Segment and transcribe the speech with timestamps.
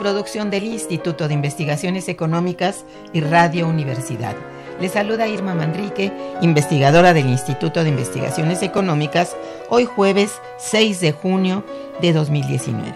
[0.00, 4.34] Coproducción del Instituto de Investigaciones Económicas y Radio Universidad.
[4.80, 9.36] Les saluda Irma Manrique, investigadora del Instituto de Investigaciones Económicas,
[9.68, 11.66] hoy jueves 6 de junio
[12.00, 12.94] de 2019.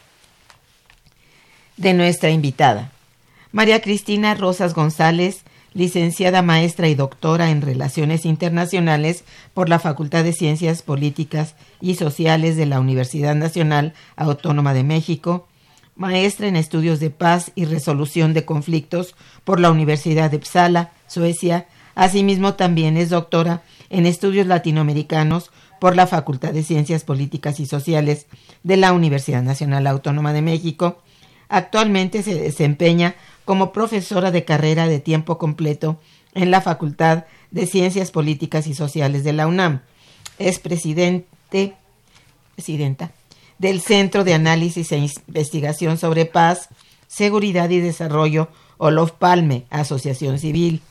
[1.75, 2.93] De nuestra invitada,
[3.51, 5.43] María Cristina Rosas González,
[5.73, 9.23] licenciada maestra y doctora en Relaciones Internacionales
[9.53, 15.47] por la Facultad de Ciencias Políticas y Sociales de la Universidad Nacional Autónoma de México,
[15.95, 21.67] maestra en Estudios de Paz y Resolución de Conflictos por la Universidad de Uppsala, Suecia.
[21.95, 28.27] Asimismo, también es doctora en Estudios Latinoamericanos por la Facultad de Ciencias Políticas y Sociales
[28.63, 31.01] de la Universidad Nacional Autónoma de México.
[31.49, 33.15] Actualmente se desempeña
[33.45, 35.99] como profesora de carrera de tiempo completo
[36.33, 39.81] en la Facultad de Ciencias Políticas y Sociales de la UNAM.
[40.39, 41.75] Es presidente,
[42.55, 43.11] presidenta
[43.57, 46.69] del Centro de Análisis e Investigación sobre Paz,
[47.07, 48.47] Seguridad y Desarrollo
[48.77, 50.81] Olof Palme, Asociación Civil.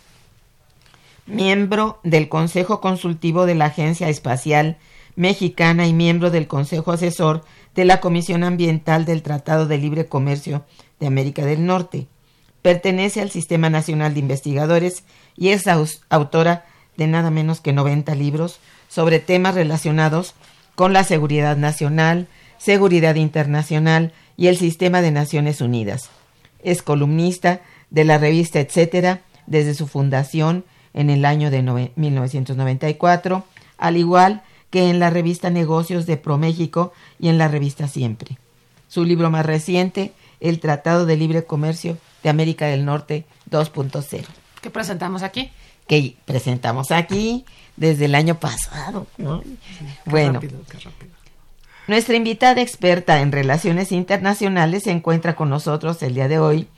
[1.27, 4.77] Miembro del Consejo Consultivo de la Agencia Espacial
[5.17, 7.45] Mexicana y miembro del Consejo Asesor
[7.75, 10.65] de la Comisión Ambiental del Tratado de Libre Comercio
[10.99, 12.07] de América del Norte.
[12.63, 15.05] Pertenece al Sistema Nacional de Investigadores
[15.37, 15.65] y es
[16.09, 16.67] autora
[16.97, 20.35] de nada menos que 90 libros sobre temas relacionados
[20.75, 22.29] con la seguridad nacional,
[22.59, 26.11] seguridad internacional y el sistema de Naciones Unidas.
[26.63, 27.61] Es columnista
[27.91, 33.45] de la revista Etcétera desde su fundación en el año de 1994,
[33.79, 38.39] al igual que en la revista Negocios de ProMéxico y en la revista Siempre.
[38.89, 44.25] Su libro más reciente, El Tratado de Libre Comercio de América del Norte 2.0.
[44.61, 45.51] ¿Qué presentamos aquí?
[45.87, 47.45] Que presentamos aquí
[47.77, 49.07] desde el año pasado.
[50.05, 50.41] bueno,
[51.87, 56.69] nuestra invitada experta en relaciones internacionales se encuentra con nosotros el día de hoy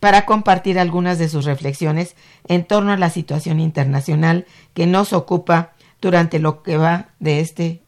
[0.00, 2.14] para compartir algunas de sus reflexiones
[2.46, 7.82] en torno a la situación internacional que nos ocupa durante lo que va de este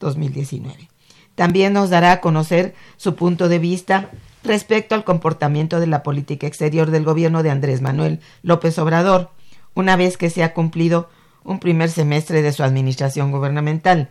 [0.00, 0.88] 2019.
[1.34, 4.10] También nos dará a conocer su punto de vista
[4.44, 9.30] respecto al comportamiento de la política exterior del gobierno de Andrés Manuel López Obrador,
[9.74, 11.08] una vez que se ha cumplido
[11.44, 14.10] un primer semestre de su administración gubernamental.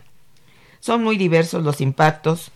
[0.80, 2.52] Son muy diversos los impactos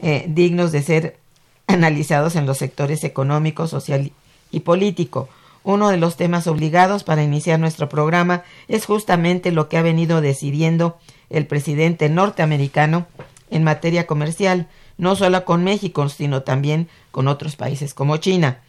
[0.00, 1.18] eh, dignos de ser
[1.66, 4.12] analizados en los sectores económico, social
[4.50, 5.28] y político.
[5.62, 10.20] Uno de los temas obligados para iniciar nuestro programa es justamente lo que ha venido
[10.20, 10.98] decidiendo
[11.30, 13.06] el presidente norteamericano
[13.50, 18.60] en materia comercial, no solo con México, sino también con otros países como China.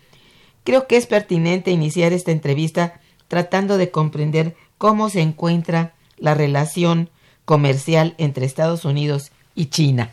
[0.64, 7.10] Creo que es pertinente iniciar esta entrevista tratando de comprender cómo se encuentra la relación
[7.46, 10.12] comercial entre Estados Unidos y China.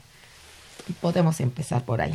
[1.00, 2.14] Podemos empezar por ahí.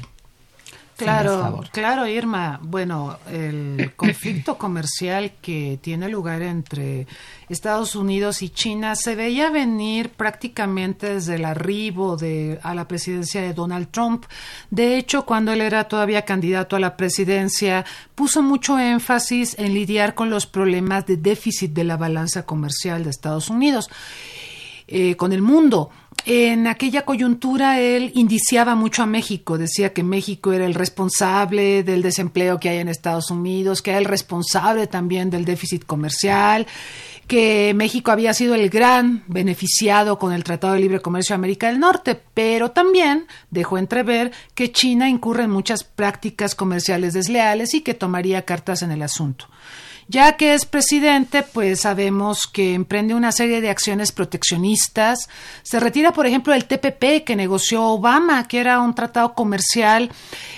[0.97, 2.59] Claro, claro, Irma.
[2.61, 7.05] Bueno, el conflicto comercial que tiene lugar entre
[7.49, 13.41] Estados Unidos y China se veía venir prácticamente desde el arribo de, a la presidencia
[13.41, 14.25] de Donald Trump.
[14.71, 17.85] De hecho, cuando él era todavía candidato a la presidencia,
[18.15, 23.11] puso mucho énfasis en lidiar con los problemas de déficit de la balanza comercial de
[23.11, 23.87] Estados Unidos
[24.89, 25.89] eh, con el mundo
[26.29, 32.01] en aquella coyuntura él indiciaba mucho a México, decía que México era el responsable del
[32.01, 36.67] desempleo que hay en Estados Unidos, que era el responsable también del déficit comercial,
[37.27, 41.67] que México había sido el gran beneficiado con el Tratado de Libre Comercio de América
[41.67, 47.79] del Norte, pero también dejó entrever que China incurre en muchas prácticas comerciales desleales y
[47.79, 49.47] que tomaría cartas en el asunto.
[50.09, 55.27] Ya que es presidente, pues sabemos que emprende una serie de acciones proteccionistas.
[55.63, 60.09] Se retira, por ejemplo, el TPP que negoció Obama, que era un tratado comercial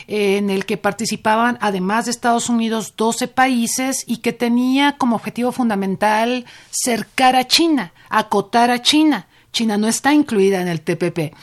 [0.07, 5.15] eh, en el que participaban, además de Estados Unidos, 12 países y que tenía como
[5.15, 9.25] objetivo fundamental cercar a China, acotar a China.
[9.51, 11.33] China no está incluida en el TPP.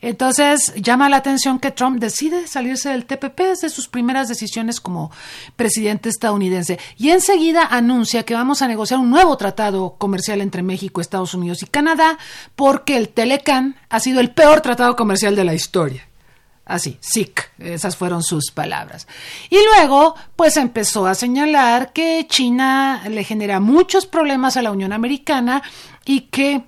[0.00, 5.10] Entonces, llama la atención que Trump decide salirse del TPP desde sus primeras decisiones como
[5.56, 11.00] presidente estadounidense y enseguida anuncia que vamos a negociar un nuevo tratado comercial entre México,
[11.00, 12.18] Estados Unidos y Canadá
[12.56, 16.08] porque el Telecan ha sido el peor tratado comercial de la historia.
[16.64, 19.08] Así, sick, esas fueron sus palabras.
[19.50, 24.92] Y luego, pues empezó a señalar que China le genera muchos problemas a la Unión
[24.92, 25.62] Americana
[26.04, 26.64] y que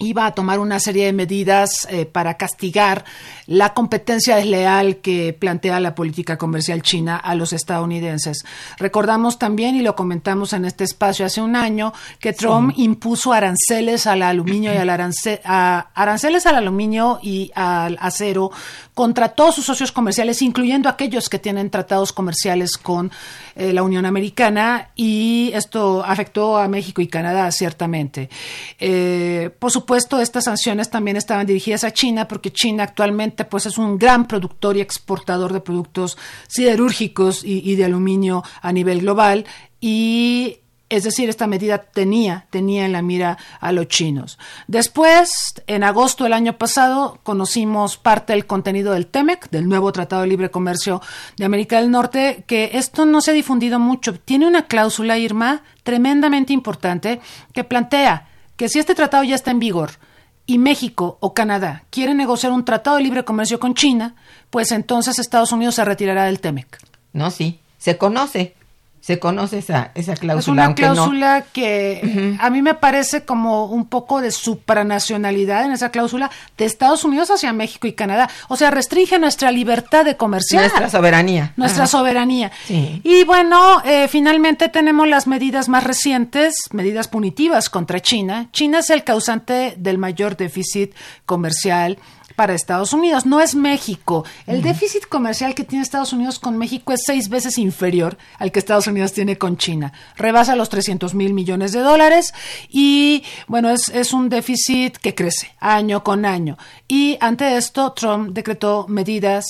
[0.00, 3.04] iba a tomar una serie de medidas eh, para castigar
[3.46, 8.44] la competencia desleal que plantea la política comercial china a los estadounidenses.
[8.78, 14.06] Recordamos también, y lo comentamos en este espacio hace un año, que Trump impuso aranceles
[14.06, 18.50] al aluminio y al aranceles al aluminio y al acero
[18.94, 23.10] contra todos sus socios comerciales, incluyendo aquellos que tienen tratados comerciales con
[23.54, 28.30] eh, la Unión Americana, y esto afectó a México y Canadá, ciertamente.
[28.78, 33.78] Eh, por supuesto, estas sanciones también estaban dirigidas a China, porque China actualmente pues, es
[33.78, 39.46] un gran productor y exportador de productos siderúrgicos y, de aluminio a nivel global,
[39.80, 40.58] y
[40.88, 44.38] es decir, esta medida tenía, tenía en la mira a los chinos.
[44.66, 45.30] Después,
[45.68, 50.28] en agosto del año pasado, conocimos parte del contenido del TEMEC, del nuevo Tratado de
[50.28, 51.00] Libre Comercio
[51.36, 54.18] de América del Norte, que esto no se ha difundido mucho.
[54.18, 57.20] Tiene una cláusula, Irma, tremendamente importante,
[57.52, 58.29] que plantea
[58.60, 59.92] que si este tratado ya está en vigor,
[60.44, 64.16] y México o Canadá quieren negociar un tratado de libre comercio con China,
[64.50, 66.78] pues entonces Estados Unidos se retirará del TEMEC.
[67.14, 68.54] No, sí, se conoce
[69.00, 70.64] se conoce esa, esa cláusula.
[70.64, 75.90] Es una cláusula que a mí me parece como un poco de supranacionalidad en esa
[75.90, 78.28] cláusula de Estados Unidos hacia México y Canadá.
[78.48, 80.64] O sea, restringe nuestra libertad de comerciar.
[80.64, 81.52] Nuestra soberanía.
[81.56, 82.52] Nuestra soberanía.
[82.68, 88.48] Y bueno, eh, finalmente tenemos las medidas más recientes, medidas punitivas contra China.
[88.52, 91.98] China es el causante del mayor déficit comercial
[92.40, 94.24] para Estados Unidos, no es México.
[94.46, 98.60] El déficit comercial que tiene Estados Unidos con México es seis veces inferior al que
[98.60, 99.92] Estados Unidos tiene con China.
[100.16, 102.32] Rebasa los 300 mil millones de dólares
[102.70, 106.56] y, bueno, es, es un déficit que crece año con año.
[106.88, 109.44] Y ante esto, Trump decretó medidas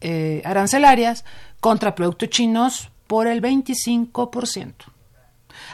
[0.00, 1.24] eh, arancelarias
[1.60, 4.72] contra productos chinos por el 25%.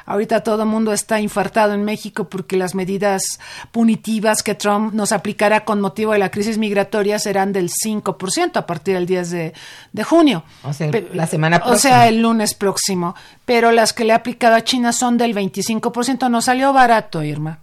[0.08, 3.38] Ahorita todo el mundo está infartado en México porque las medidas
[3.72, 8.66] punitivas que Trump nos aplicará con motivo de la crisis migratoria serán del 5% a
[8.66, 9.52] partir del 10 de,
[10.04, 10.44] junio.
[10.62, 11.76] O sea, la semana próxima.
[11.76, 13.14] O sea, el lunes próximo.
[13.44, 16.30] Pero las que le ha aplicado a China son del 25%.
[16.30, 17.58] No salió barato, Irma.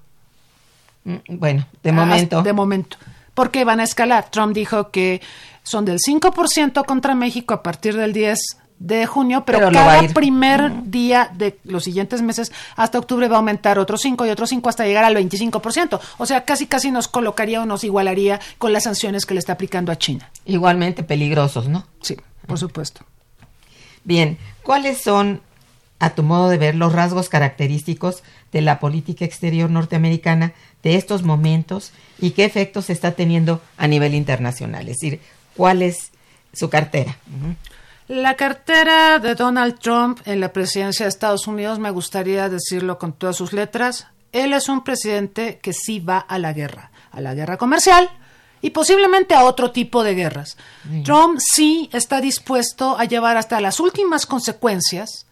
[1.03, 2.43] Mm, bueno, de momento.
[2.43, 2.97] de momento.
[3.33, 4.29] Porque van a escalar.
[4.29, 5.19] Trump dijo que
[5.63, 8.37] son del 5% contra México a partir del 10
[8.79, 13.79] de junio, pero, cada primer día de los siguientes meses hasta octubre va a aumentar
[13.79, 15.99] otros 5 y otros 5 hasta llegar al 25%.
[16.17, 19.53] O sea, casi casi nos colocaría o nos igualaría con las sanciones que le está
[19.53, 20.29] aplicando a China.
[20.45, 21.85] Igualmente peligrosos, ¿no?
[22.01, 22.17] Sí,
[22.47, 23.05] por supuesto.
[24.03, 25.41] Bien, ¿cuáles son,
[25.99, 30.53] a tu modo de ver, los rasgos característicos de la política exterior norteamericana
[30.83, 34.89] de estos momentos y qué efectos está teniendo a nivel internacional?
[34.89, 35.21] Es decir,
[35.55, 36.11] ¿cuál es
[36.53, 37.17] su cartera?
[38.07, 43.13] La cartera de Donald Trump en la presidencia de Estados Unidos, me gustaría decirlo con
[43.13, 47.33] todas sus letras, él es un presidente que sí va a la guerra, a la
[47.33, 48.09] guerra comercial
[48.61, 50.55] y posiblemente a otro tipo de guerras.
[51.03, 55.24] Trump sí está dispuesto a llevar hasta las últimas consecuencias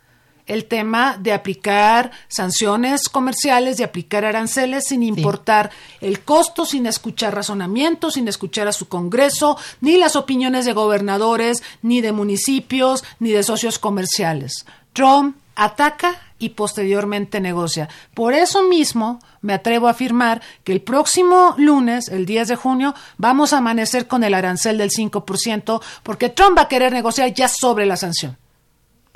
[0.47, 5.71] el tema de aplicar sanciones comerciales, de aplicar aranceles sin importar
[6.01, 11.63] el costo, sin escuchar razonamientos, sin escuchar a su Congreso, ni las opiniones de gobernadores,
[11.81, 14.65] ni de municipios, ni de socios comerciales.
[14.93, 17.87] Trump ataca y posteriormente negocia.
[18.13, 22.93] Por eso mismo me atrevo a afirmar que el próximo lunes, el 10 de junio,
[23.17, 27.47] vamos a amanecer con el arancel del 5%, porque Trump va a querer negociar ya
[27.47, 28.37] sobre la sanción.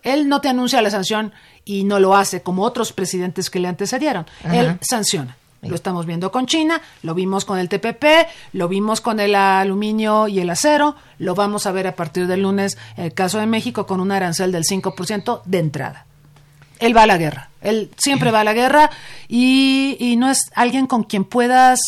[0.07, 1.33] Él no te anuncia la sanción
[1.65, 4.25] y no lo hace como otros presidentes que le antecedieron.
[4.51, 5.35] Él sanciona.
[5.61, 8.05] Lo estamos viendo con China, lo vimos con el TPP,
[8.53, 12.43] lo vimos con el aluminio y el acero, lo vamos a ver a partir del
[12.43, 16.05] lunes, en el caso de México, con un arancel del 5% de entrada.
[16.79, 18.91] Él va a la guerra, él siempre va a la guerra
[19.27, 21.79] y, y no es alguien con quien puedas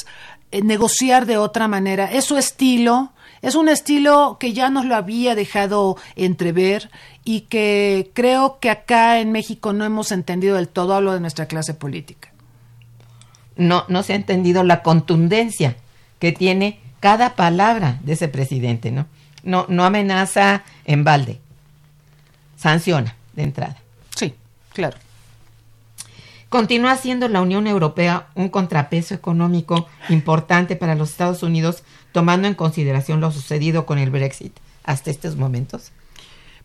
[0.52, 2.12] eh, negociar de otra manera.
[2.12, 3.12] Es su estilo,
[3.42, 6.90] es un estilo que ya nos lo había dejado entrever
[7.24, 11.48] y que creo que acá en México no hemos entendido del todo, hablo de nuestra
[11.48, 12.30] clase política.
[13.56, 15.76] No, no se ha entendido la contundencia
[16.20, 19.06] que tiene cada palabra de ese presidente, ¿no?
[19.44, 21.40] No, no amenaza en balde,
[22.58, 23.78] sanciona de entrada.
[24.16, 24.34] Sí,
[24.74, 24.98] claro.
[26.50, 32.56] Continúa siendo la Unión Europea un contrapeso económico importante para los Estados Unidos, tomando en
[32.56, 35.92] consideración lo sucedido con el Brexit hasta estos momentos.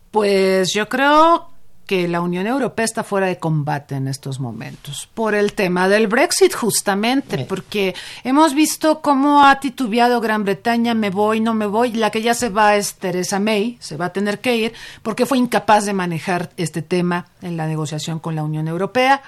[0.09, 1.49] Pues yo creo
[1.85, 6.07] que la Unión Europea está fuera de combate en estos momentos por el tema del
[6.07, 11.91] Brexit justamente, porque hemos visto cómo ha titubeado Gran Bretaña, me voy, no me voy,
[11.91, 14.73] la que ya se va es Theresa May, se va a tener que ir
[15.03, 19.21] porque fue incapaz de manejar este tema en la negociación con la Unión Europea.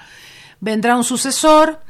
[0.60, 1.80] Vendrá un sucesor,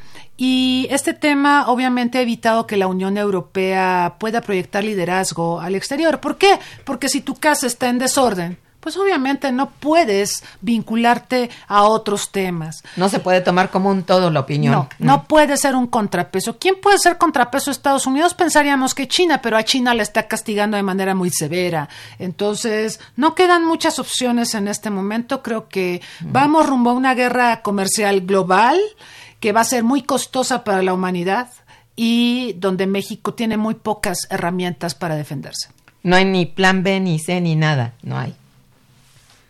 [0.40, 6.20] y este tema obviamente ha evitado que la Unión Europea pueda proyectar liderazgo al exterior.
[6.20, 6.60] ¿Por qué?
[6.84, 12.82] Porque si tu casa está en desorden, pues obviamente no puedes vincularte a otros temas.
[12.96, 14.72] No se puede tomar como un todo la opinión.
[14.72, 16.58] No, no, puede ser un contrapeso.
[16.58, 18.34] ¿Quién puede ser contrapeso Estados Unidos?
[18.34, 21.88] Pensaríamos que China, pero a China la está castigando de manera muy severa.
[22.18, 25.42] Entonces, no quedan muchas opciones en este momento.
[25.42, 28.78] Creo que vamos rumbo a una guerra comercial global
[29.40, 31.48] que va a ser muy costosa para la humanidad
[31.96, 35.68] y donde México tiene muy pocas herramientas para defenderse.
[36.02, 37.94] No hay ni plan B, ni C, ni nada.
[38.02, 38.34] No hay.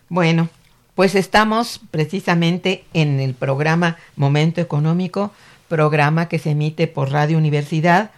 [0.09, 0.49] Bueno,
[0.95, 5.33] pues estamos precisamente en el programa Momento Económico,
[5.69, 8.11] programa que se emite por Radio Universidad,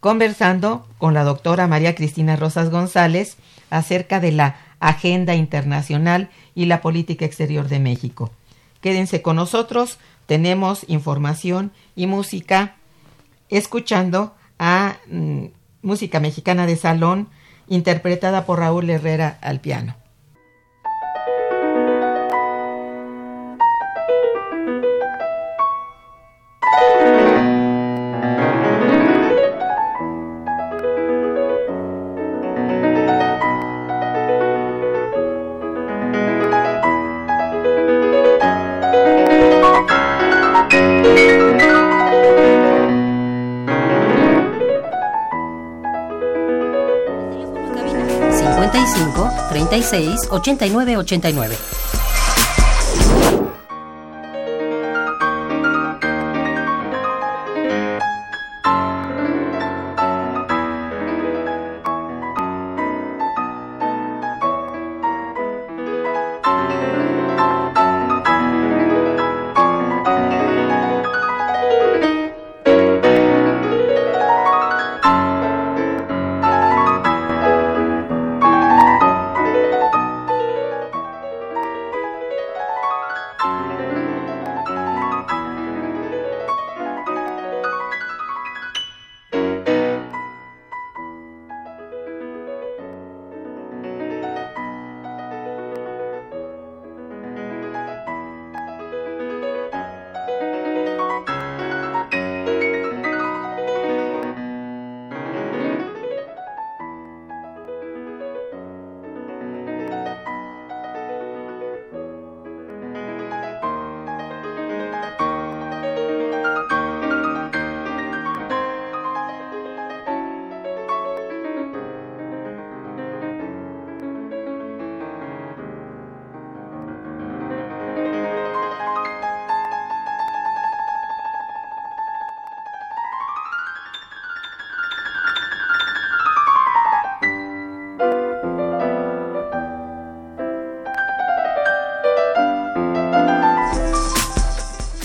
[0.00, 3.36] conversando con la doctora María Cristina Rosas González
[3.70, 8.32] acerca de la agenda internacional y la política exterior de México.
[8.80, 12.74] Quédense con nosotros, tenemos información y música,
[13.48, 15.46] escuchando a mm,
[15.82, 17.28] música mexicana de salón
[17.68, 19.94] interpretada por Raúl Herrera al piano.
[49.82, 52.07] 36 89 89.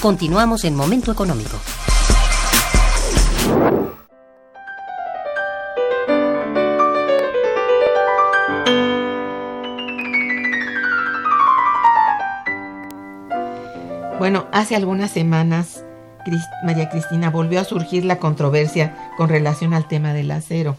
[0.04, 1.58] Continuamos en Momento Económico.
[14.20, 15.86] Bueno, hace algunas semanas
[16.66, 20.76] María Cristina volvió a surgir la controversia con relación al tema del acero.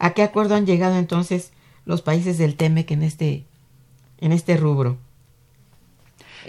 [0.00, 1.52] ¿A qué acuerdo han llegado entonces
[1.84, 3.46] los países del TEMEC en este,
[4.20, 4.98] en este rubro?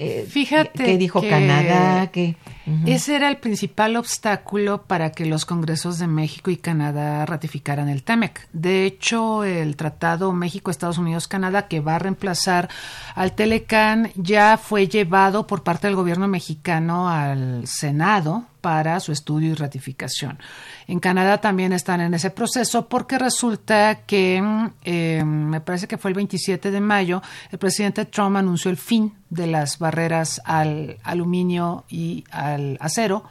[0.01, 0.85] Eh, Fíjate.
[0.85, 2.07] ¿Qué dijo Canadá?
[2.07, 2.37] que
[2.85, 8.03] Ese era el principal obstáculo para que los congresos de México y Canadá ratificaran el
[8.03, 8.47] TEMEC.
[8.53, 12.69] De hecho, el tratado México, Estados Unidos, Canadá, que va a reemplazar
[13.13, 19.51] al Telecan, ya fue llevado por parte del gobierno mexicano al Senado para su estudio
[19.51, 20.39] y ratificación.
[20.87, 24.41] En Canadá también están en ese proceso porque resulta que,
[24.83, 29.13] eh, me parece que fue el 27 de mayo, el presidente Trump anunció el fin
[29.29, 33.23] de las barreras al aluminio y al acero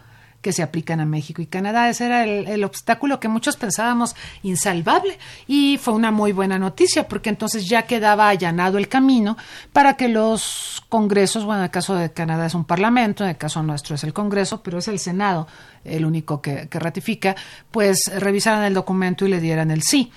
[0.49, 1.91] que se aplican a México y Canadá.
[1.91, 7.29] Ese era el, obstáculo que muchos pensábamos insalvable y fue una muy buena noticia porque
[7.29, 9.37] entonces ya quedaba allanado el camino
[9.75, 13.37] para que los congresos, bueno, en el caso de Canadá es un parlamento, en el
[13.37, 15.47] caso nuestro es el Congreso, pero es el Senado
[15.85, 17.37] el único que, que ratifica,
[17.71, 20.11] pues revisaran el documento y le dieran el sí.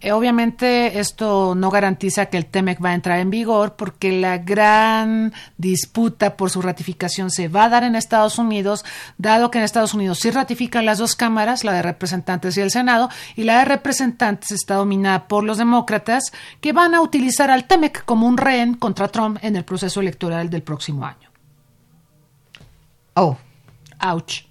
[0.00, 4.38] Eh, obviamente esto no garantiza que el TEMEC va a entrar en vigor porque la
[4.38, 8.84] gran disputa por su ratificación se va a dar en Estados Unidos,
[9.16, 12.70] dado que en Estados Unidos sí ratifican las dos cámaras, la de representantes y el
[12.70, 16.30] Senado, y la de representantes está dominada por los demócratas
[16.60, 20.50] que van a utilizar al TEMEC como un rehén contra Trump en el proceso electoral
[20.50, 21.30] del próximo año.
[23.14, 23.36] Oh.
[23.98, 24.45] Ouch.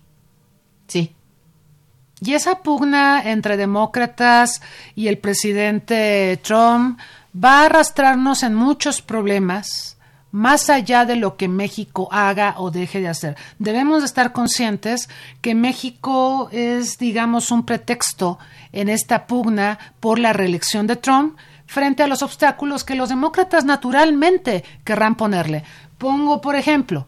[2.25, 4.59] Y esa pugna entre demócratas
[4.95, 6.99] y el presidente Trump
[7.35, 9.95] va a arrastrarnos en muchos problemas
[10.31, 13.37] más allá de lo que México haga o deje de hacer.
[13.59, 15.07] Debemos estar conscientes
[15.41, 18.39] que México es, digamos, un pretexto
[18.71, 23.65] en esta pugna por la reelección de Trump frente a los obstáculos que los demócratas
[23.65, 25.63] naturalmente querrán ponerle.
[25.99, 27.07] Pongo, por ejemplo,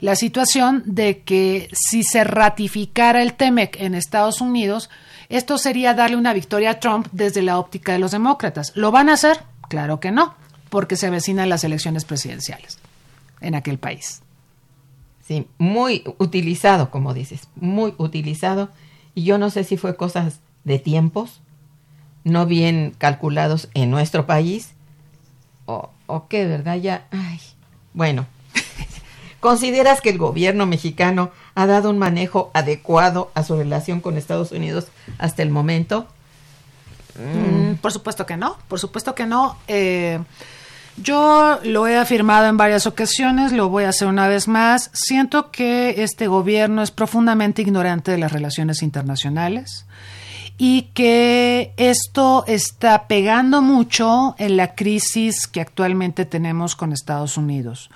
[0.00, 4.90] la situación de que si se ratificara el TEMEC en Estados Unidos,
[5.28, 8.72] esto sería darle una victoria a Trump desde la óptica de los demócratas.
[8.74, 9.42] ¿Lo van a hacer?
[9.68, 10.34] Claro que no,
[10.70, 12.78] porque se avecinan las elecciones presidenciales
[13.40, 14.22] en aquel país.
[15.26, 18.70] Sí, muy utilizado, como dices, muy utilizado.
[19.14, 21.40] Y yo no sé si fue cosas de tiempos,
[22.24, 24.72] no bien calculados en nuestro país,
[25.66, 26.76] o, o qué, ¿verdad?
[26.76, 27.40] Ya, ay,
[27.92, 28.26] bueno.
[29.40, 34.50] ¿Consideras que el gobierno mexicano ha dado un manejo adecuado a su relación con Estados
[34.52, 36.06] Unidos hasta el momento?
[37.14, 39.56] Mm, por supuesto que no, por supuesto que no.
[39.68, 40.18] Eh,
[40.96, 44.90] yo lo he afirmado en varias ocasiones, lo voy a hacer una vez más.
[44.92, 49.86] Siento que este gobierno es profundamente ignorante de las relaciones internacionales
[50.56, 57.90] y que esto está pegando mucho en la crisis que actualmente tenemos con Estados Unidos.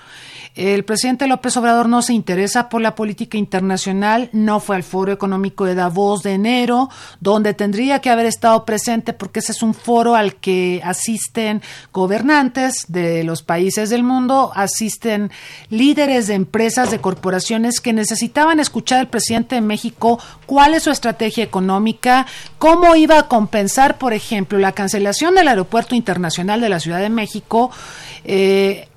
[0.54, 5.10] El presidente López Obrador no se interesa por la política internacional, no fue al Foro
[5.10, 9.72] Económico de Davos de enero, donde tendría que haber estado presente porque ese es un
[9.72, 15.30] foro al que asisten gobernantes de los países del mundo, asisten
[15.70, 20.90] líderes de empresas, de corporaciones que necesitaban escuchar al presidente de México cuál es su
[20.90, 22.26] estrategia económica,
[22.58, 27.08] cómo iba a compensar, por ejemplo, la cancelación del Aeropuerto Internacional de la Ciudad de
[27.08, 27.70] México.
[28.24, 28.88] Eh,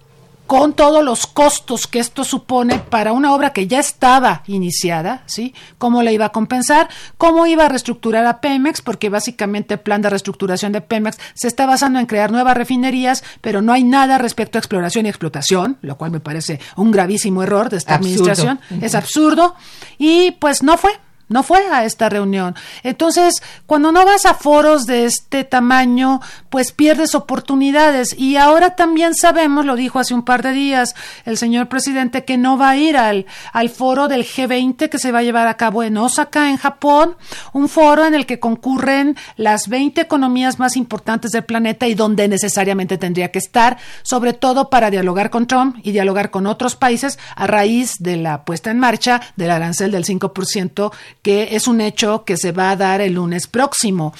[0.48, 5.54] con todos los costos que esto supone para una obra que ya estaba iniciada, ¿sí?
[5.78, 6.90] ¿Cómo la iba a compensar?
[7.18, 8.82] ¿Cómo iba a reestructurar a Pemex?
[8.82, 13.24] Porque básicamente el plan de reestructuración de Pemex se está basando en crear nuevas refinerías,
[13.42, 17.44] pero no hay nada respecto a exploración y explotación, lo cual me parece un gravísimo
[17.44, 18.60] error de esta administración.
[18.82, 19.56] Es absurdo.
[19.98, 20.92] Y pues no fue,
[21.28, 22.56] no fue a esta reunión.
[22.84, 28.16] Entonces, cuando no vas a foros de este tamaño, pues pierdes oportunidades.
[28.18, 32.38] Y ahora también sabemos, lo dijo hace un par de días el señor presidente, que
[32.38, 35.58] no va a ir al, al foro del G20 que se va a llevar a
[35.58, 37.16] cabo en Osaka, en Japón,
[37.54, 42.28] un foro en el que concurren las 20 economías más importantes del planeta y donde
[42.28, 47.20] necesariamente tendría que estar, sobre todo para dialogar con Trump y dialogar con otros países
[47.36, 50.92] a raíz de la puesta en marcha del arancel del 5%
[51.26, 54.14] que es un hecho que se va a dar el lunes próximo.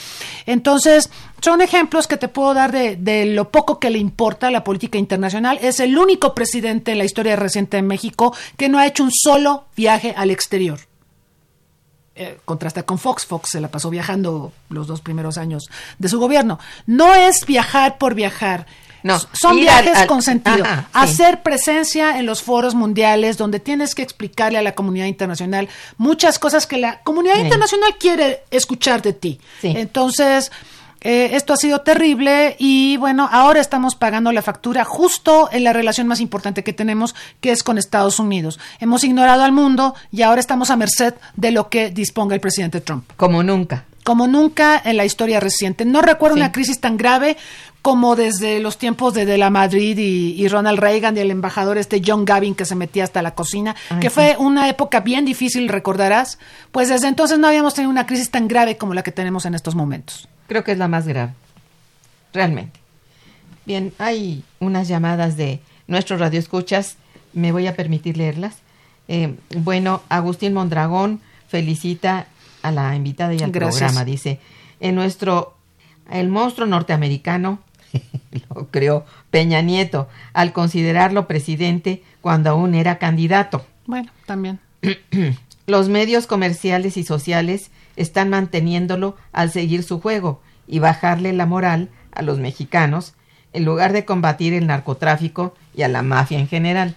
[0.48, 4.64] Entonces, son ejemplos que te puedo dar de, lo poco que le importa a la
[4.64, 5.60] política internacional.
[5.62, 9.12] Es el único presidente en la historia reciente de México que no ha hecho un
[9.14, 10.80] solo viaje al exterior.
[12.16, 13.28] eh, contrasta con Fox.
[13.28, 15.66] Fox se la pasó viajando los dos primeros años
[16.00, 16.58] de su gobierno.
[16.88, 18.66] No es viajar por viajar.
[19.06, 20.64] No, son viajes al- con sentido.
[20.66, 20.88] Ajá, sí.
[20.94, 26.40] Hacer presencia en los foros mundiales donde tienes que explicarle a la comunidad internacional muchas
[26.40, 27.42] cosas que la comunidad Sí.
[27.42, 29.40] internacional quiere escuchar de ti.
[29.62, 29.74] Sí.
[29.78, 30.52] Entonces,
[31.02, 35.72] eh, esto ha sido terrible y bueno, ahora estamos pagando la factura justo en la
[35.72, 38.60] relación más importante que tenemos, que es con Estados Unidos.
[38.80, 42.82] Hemos ignorado al mundo y ahora estamos a merced de lo que disponga el presidente
[42.82, 43.86] Trump Como nunca.
[44.06, 45.84] Como nunca en la historia reciente.
[45.84, 46.42] No recuerdo Sí.
[46.42, 47.36] una crisis tan grave
[47.82, 51.78] como desde los tiempos de De la Madrid y, y Ronald Reagan y el embajador
[51.78, 54.14] este John Gavin que se metía hasta la cocina, Ay, que sí.
[54.16, 56.40] fue una época bien difícil, recordarás.
[56.72, 59.54] Pues desde entonces no habíamos tenido una crisis tan grave como la que tenemos en
[59.56, 60.28] estos momentos.
[60.48, 61.34] Creo que es la más grave.
[62.34, 62.80] Realmente.
[63.66, 66.96] Bien, hay unas llamadas de nuestros radioescuchas.
[67.34, 68.56] Me voy a permitir leerlas.
[69.08, 72.28] Eh, bueno, Agustín Mondragón felicita
[72.68, 73.80] a la invitada y al Gracias.
[73.80, 74.06] programa.
[74.06, 74.40] Dice,
[74.80, 75.56] en nuestro,
[76.12, 77.60] el monstruo norteamericano
[78.50, 83.66] lo creó Peña Nieto al considerarlo presidente cuando aún era candidato.
[83.86, 84.60] Bueno, también.
[85.68, 91.90] Los medios comerciales y sociales están manteniéndolo al seguir su juego y bajarle la moral
[92.12, 93.14] a los mexicanos
[93.54, 96.96] en lugar de combatir el narcotráfico y a la mafia en general.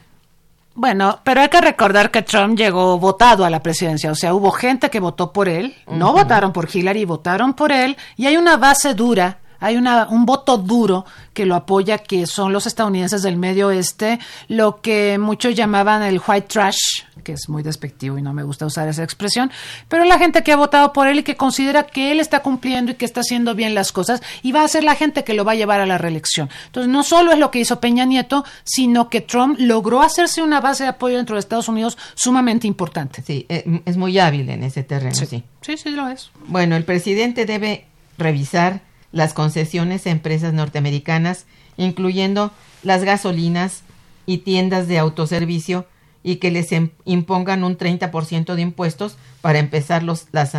[0.78, 4.52] Bueno, pero hay que recordar que Trump llegó votado a la presidencia, o sea, hubo
[4.52, 8.56] gente que votó por él, no votaron por Hillary, votaron por él, y hay una
[8.58, 13.36] base dura, hay una, un voto duro que lo apoya, que son los estadounidenses del
[13.36, 14.18] medio oeste,
[14.48, 18.66] lo que muchos llamaban el white trash, que es muy despectivo y no me gusta
[18.66, 19.50] usar esa expresión,
[19.88, 22.92] pero la gente que ha votado por él y que considera que él está cumpliendo
[22.92, 25.44] y que está haciendo bien las cosas, y va a ser la gente que lo
[25.44, 26.48] va a llevar a la reelección.
[26.66, 30.60] Entonces, no solo es lo que hizo Peña Nieto, sino que Trump logró hacerse una
[30.60, 33.22] base de apoyo dentro de Estados Unidos sumamente importante.
[33.22, 35.44] Sí, eh, es muy hábil en ese terreno, sí.
[35.60, 36.30] sí, sí lo es.
[36.46, 43.82] Bueno, el presidente debe revisar las concesiones a empresas norteamericanas, incluyendo las gasolinas
[44.26, 45.86] y tiendas de autoservicio,
[46.22, 50.56] y que les em- impongan un 30% de impuestos para empezar los las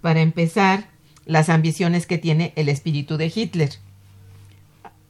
[0.00, 0.88] para empezar
[1.26, 3.70] las ambiciones que tiene el espíritu de Hitler.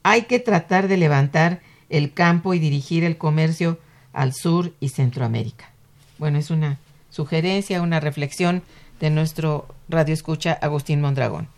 [0.02, 3.78] Hay que tratar de levantar el campo y dirigir el comercio
[4.12, 5.70] al sur y Centroamérica.
[6.18, 6.78] Bueno, es una
[7.10, 8.62] sugerencia, una reflexión
[9.00, 11.48] de nuestro radio escucha Agustín Mondragón.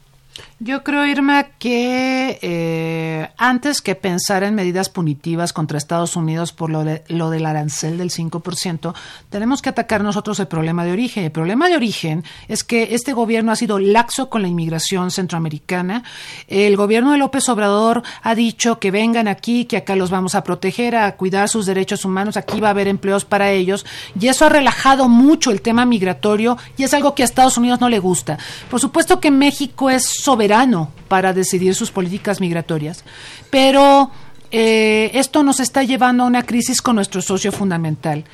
[0.59, 6.71] Yo creo, Irma, que eh, antes que pensar en medidas punitivas contra Estados Unidos por
[6.71, 8.95] lo, de- lo del arancel del 5%,
[9.31, 11.25] tenemos que atacar nosotros el problema de origen.
[11.25, 16.03] El problema de origen es que este gobierno ha sido laxo con la inmigración centroamericana.
[16.49, 20.45] El gobierno de López Obrador ha dicho que vengan aquí, que acá los vamos a
[20.45, 23.87] proteger, a cuidar sus derechos humanos, aquí va a haber empleos para ellos.
[24.21, 27.81] Y eso ha relajado mucho el tema migratorio y es algo que a Estados Unidos
[27.81, 28.39] no le gusta.
[28.71, 33.05] Por supuesto que México es soberano para decidir sus políticas migratorias,
[33.51, 34.13] pero
[34.53, 38.25] eh, esto nos está llevando a una crisis con nuestro socio fundamental.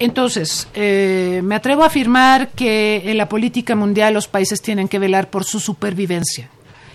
[0.00, 4.98] Entonces, eh, me atrevo a afirmar que en la política mundial los países tienen que
[4.98, 6.50] velar por su supervivencia.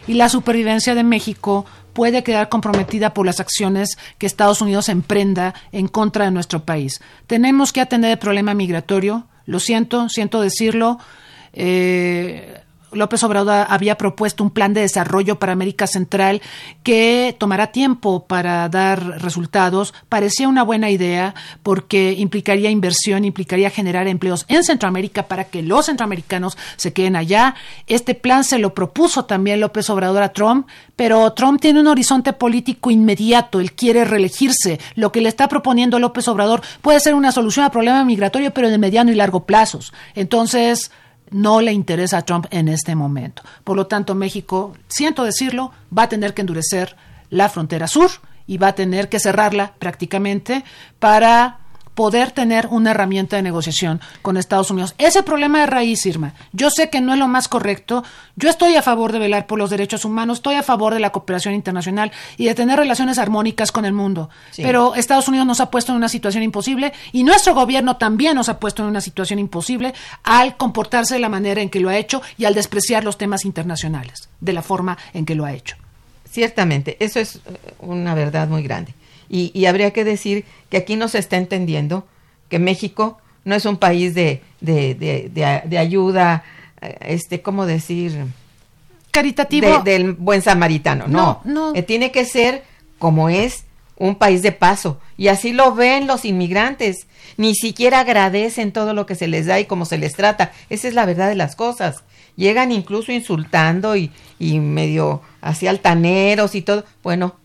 [0.05, 5.53] Y la supervivencia de México puede quedar comprometida por las acciones que Estados Unidos emprenda
[5.71, 6.99] en contra de nuestro país.
[7.25, 9.27] Tenemos que atender el problema migratorio.
[9.45, 10.99] Lo siento, siento decirlo.
[11.53, 12.64] Eh,
[12.95, 16.41] López Obrador había propuesto un plan de desarrollo para América Central
[16.83, 19.93] que tomará tiempo para dar resultados.
[20.09, 25.85] Parecía una buena idea porque implicaría inversión, implicaría generar empleos en Centroamérica para que los
[25.85, 27.55] centroamericanos se queden allá.
[27.87, 32.33] Este plan se lo propuso también López Obrador a Trump, pero Trump tiene un horizonte
[32.33, 33.59] político inmediato.
[33.59, 34.79] Él quiere reelegirse.
[34.95, 38.69] Lo que le está proponiendo López Obrador puede ser una solución al problema migratorio, pero
[38.69, 39.93] de mediano y largo plazos.
[40.15, 40.91] Entonces,
[41.31, 43.41] no le interesa a Trump en este momento.
[43.63, 46.95] Por lo tanto, México, siento decirlo, va a tener que endurecer
[47.29, 48.11] la frontera sur
[48.47, 50.63] y va a tener que cerrarla prácticamente
[50.99, 51.59] para
[51.95, 54.93] poder tener una herramienta de negociación con Estados Unidos.
[54.97, 58.03] Ese problema de raíz, Irma, yo sé que no es lo más correcto.
[58.35, 61.11] Yo estoy a favor de velar por los derechos humanos, estoy a favor de la
[61.11, 64.29] cooperación internacional y de tener relaciones armónicas con el mundo.
[64.51, 64.61] Sí.
[64.61, 68.49] Pero Estados Unidos nos ha puesto en una situación imposible y nuestro gobierno también nos
[68.49, 71.97] ha puesto en una situación imposible al comportarse de la manera en que lo ha
[71.97, 75.77] hecho y al despreciar los temas internacionales de la forma en que lo ha hecho.
[76.29, 77.39] Ciertamente, eso es eh,
[77.79, 78.93] una verdad muy grande.
[79.29, 82.05] Y, y habría que decir que aquí no se está entendiendo
[82.49, 86.43] que México no es un país de, de, de, de- de ayuda,
[86.81, 88.25] eh, este, ¿cómo decir?
[89.11, 89.81] Caritativo.
[89.83, 91.41] De- del buen samaritano, no.
[91.45, 91.75] No, no.
[91.75, 92.63] Eh, tiene que ser
[92.99, 93.65] como es
[93.97, 94.99] un país de paso.
[95.17, 97.07] Y así lo ven los inmigrantes.
[97.37, 100.51] ni siquiera agradecen todo lo que se les da y cómo se les trata.
[100.69, 102.03] Esa es la verdad de las cosas.
[102.37, 106.83] Llegan incluso insultando y, y medio así altaneros y todo.
[107.03, 107.35] Bueno,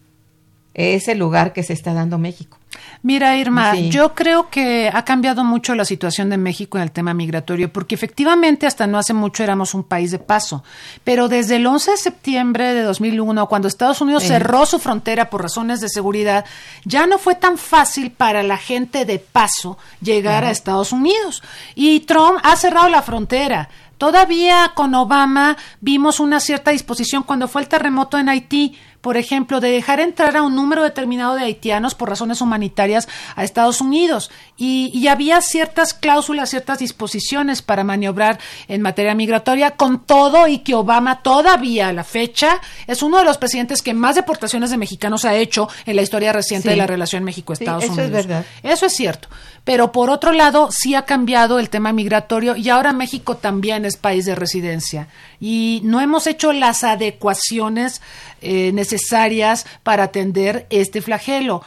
[0.81, 2.59] es el lugar que se está dando México.
[3.03, 7.15] Mira, Irma, yo creo que ha cambiado mucho la situación de México en el tema
[7.15, 10.63] migratorio, porque efectivamente hasta no hace mucho éramos un país de paso,
[11.03, 15.43] pero desde el 11 de septiembre de 2001, cuando Estados Unidos cerró su frontera por
[15.43, 16.45] razones de seguridad,
[16.85, 21.43] ya no fue tan fácil para la gente de paso llegar a Estados Unidos.
[21.75, 23.71] Y Trump ha cerrado la frontera.
[24.01, 29.61] Todavía con Obama vimos una cierta disposición cuando fue el terremoto en Haití por ejemplo,
[29.61, 34.31] de dejar entrar a un número determinado de haitianos por razones humanitarias a Estados Unidos.
[34.57, 40.75] Y, había ciertas cláusulas, ciertas disposiciones para maniobrar en materia migratoria, con todo y que
[40.75, 45.25] Obama todavía a la fecha es uno de los presidentes que más deportaciones de mexicanos
[45.25, 47.99] ha hecho en la historia reciente de la relación México-Estados Unidos.
[47.99, 48.45] Eso es verdad.
[48.63, 49.29] Eso es cierto.
[49.65, 53.97] Pero por otro lado, sí ha cambiado el tema migratorio y ahora México también es
[53.97, 55.09] país de residencia.
[55.41, 58.01] Y no hemos hecho las adecuaciones
[58.41, 61.63] eh, necesarias para atender este flagelo.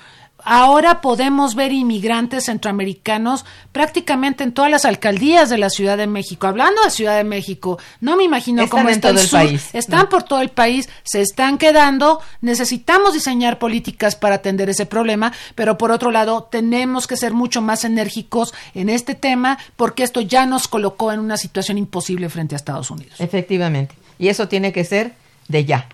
[0.45, 6.47] Ahora podemos ver inmigrantes centroamericanos prácticamente en todas las alcaldías de la Ciudad de México.
[6.47, 9.69] Hablando de Ciudad de México, no me imagino cómo está el, país.
[9.73, 12.19] Están por todo el país, se están quedando.
[12.41, 17.62] Necesitamos diseñar políticas para atender ese problema, pero por otro lado, tenemos que ser mucho
[17.62, 22.55] más enérgicos en este tema porque esto ya nos colocó en una situación imposible frente
[22.55, 23.15] a Estados Unidos.
[23.19, 23.95] Efectivamente.
[24.19, 25.13] Y eso tiene que ser
[25.47, 25.88] de ya.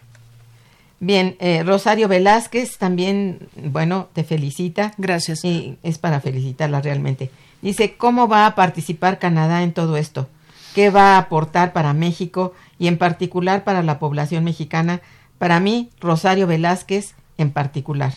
[0.99, 4.93] Bien, eh, Rosario Velázquez también, bueno, te felicita.
[4.97, 5.45] Gracias.
[5.45, 7.31] Y es para felicitarla realmente.
[7.61, 10.27] Dice, ¿cómo va a participar Canadá en todo esto?
[10.75, 15.01] ¿Qué va a aportar para México y en particular para la población mexicana?
[15.37, 18.13] Para mí, Rosario Velázquez en particular.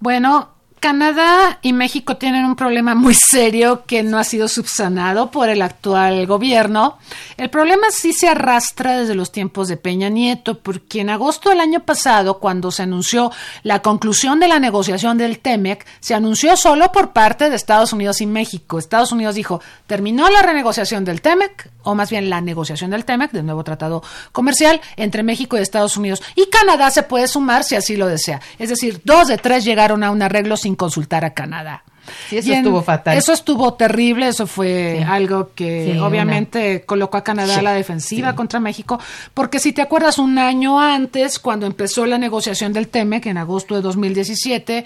[0.00, 0.50] Bueno,
[0.82, 5.62] Canadá y México tienen un problema muy serio que no ha sido subsanado por el
[5.62, 6.98] actual gobierno.
[7.36, 11.60] El problema sí se arrastra desde los tiempos de Peña Nieto, porque en agosto del
[11.60, 13.30] año pasado, cuando se anunció
[13.62, 18.20] la conclusión de la negociación del TEMEC, se anunció solo por parte de Estados Unidos
[18.20, 18.80] y México.
[18.80, 23.30] Estados Unidos dijo, terminó la renegociación del TEMEC, o más bien la negociación del TEMEC,
[23.30, 26.22] del nuevo tratado comercial, entre México y Estados Unidos.
[26.34, 28.40] Y Canadá se puede sumar si así lo desea.
[28.58, 31.84] Es decir, dos de tres llegaron a un arreglo sin consultar a Canadá.
[32.30, 33.16] eso estuvo fatal.
[33.16, 38.60] Eso estuvo terrible, eso fue algo que obviamente colocó a Canadá a la defensiva contra
[38.60, 38.98] México,
[39.34, 43.74] porque si te acuerdas un año antes, cuando empezó la negociación del TEMEC en agosto
[43.74, 44.84] de 2017,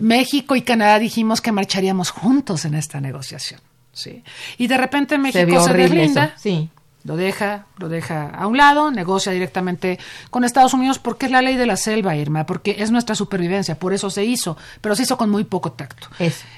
[0.00, 3.60] México y Canadá dijimos que marcharíamos juntos en esta negociación.
[3.92, 4.22] Sí.
[4.58, 6.34] Y de repente México se, se deslinda.
[6.36, 6.68] Sí
[7.04, 9.98] lo deja, lo deja a un lado, negocia directamente
[10.30, 13.78] con Estados Unidos porque es la ley de la selva, Irma, porque es nuestra supervivencia,
[13.78, 16.08] por eso se hizo, pero se hizo con muy poco tacto.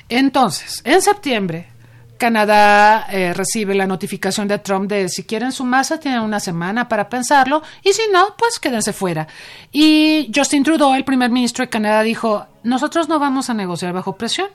[0.08, 1.68] Entonces, en septiembre,
[2.16, 6.88] Canadá eh, recibe la notificación de Trump de si quieren su masa tienen una semana
[6.88, 9.26] para pensarlo y si no, pues quédense fuera.
[9.72, 14.16] Y Justin Trudeau, el primer ministro de Canadá, dijo, nosotros no vamos a negociar bajo
[14.16, 14.48] presión.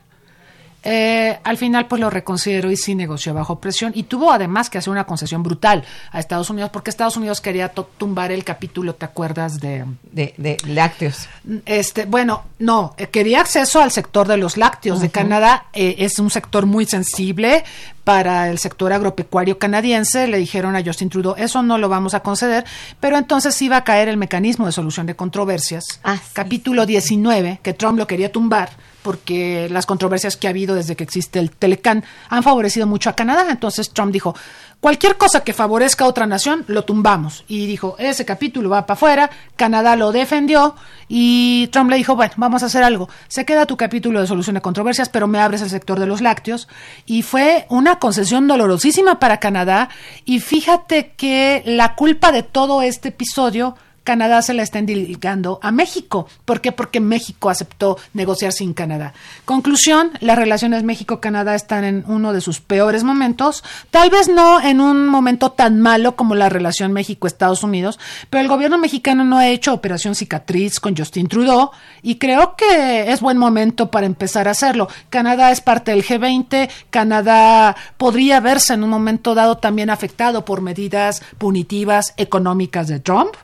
[0.84, 3.92] Eh, al final pues lo reconsideró y sí negoció bajo presión.
[3.96, 7.70] Y tuvo además que hacer una concesión brutal a Estados Unidos porque Estados Unidos quería
[7.70, 11.28] tumbar el capítulo, ¿te acuerdas de, de, lácteos?
[11.66, 16.18] Este, bueno, no, eh, quería acceso al sector de los lácteos de Canadá, eh, es
[16.20, 17.64] un sector muy sensible
[18.04, 22.22] para el sector agropecuario canadiense, le dijeron a Justin Trudeau, eso no lo vamos a
[22.22, 22.66] conceder,
[23.00, 27.74] pero entonces iba a caer el mecanismo de solución de controversias, ah, capítulo 19, que
[27.74, 32.04] Trump lo quería tumbar porque las controversias que ha habido desde que existe el Telecan
[32.30, 33.48] han favorecido mucho a Canadá.
[33.50, 34.36] Entonces Trump dijo,
[34.80, 37.44] cualquier cosa que favorezca a otra nación, lo tumbamos.
[37.48, 40.76] Y dijo, ese capítulo va para afuera, Canadá lo defendió
[41.08, 43.10] y Trump le dijo, bueno, vamos a hacer algo.
[43.28, 46.22] Se queda tu capítulo de solución de controversias, pero me abres el sector de los
[46.22, 46.68] lácteos.
[47.06, 49.90] Y fue una concesión dolorosísima para Canadá.
[50.26, 55.72] Y fíjate que la culpa de todo este episodio Canadá se la está endilgando a
[55.72, 56.28] México.
[56.46, 56.72] ¿Por qué?
[56.72, 59.14] Porque México aceptó negociar sin Canadá.
[59.46, 64.82] Conclusión, las relaciones México-Canadá están en uno de sus peores momentos, tal vez no en
[64.82, 69.48] un momento tan malo como la relación México-Estados Unidos, pero el gobierno mexicano no ha
[69.48, 74.52] hecho operación cicatriz con Justin Trudeau y creo que es buen momento para empezar a
[74.52, 74.88] hacerlo.
[75.10, 80.62] Canadá es parte del G20, Canadá podría verse en un momento dado también afectado por
[80.62, 83.36] medidas punitivas económicas de Trump.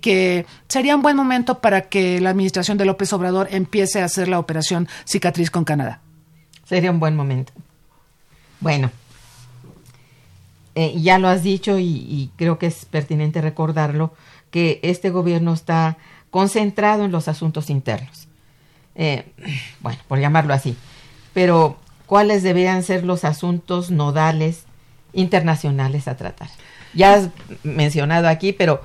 [0.00, 4.28] Que sería un buen momento para que la administración de López Obrador empiece a hacer
[4.28, 6.00] la operación cicatriz con Canadá.
[6.64, 7.52] Sería un buen momento.
[8.60, 8.90] Bueno,
[10.74, 14.12] eh, ya lo has dicho y, creo que es pertinente recordarlo,
[14.50, 15.96] que este gobierno está
[16.30, 18.28] concentrado en los asuntos internos.
[18.94, 19.24] Eh,
[19.80, 20.76] bueno, por llamarlo así.
[21.32, 24.64] Pero cuáles deberían ser los asuntos nodales
[25.12, 26.48] internacionales a tratar.
[26.94, 27.28] Ya has
[27.62, 28.82] mencionado aquí, pero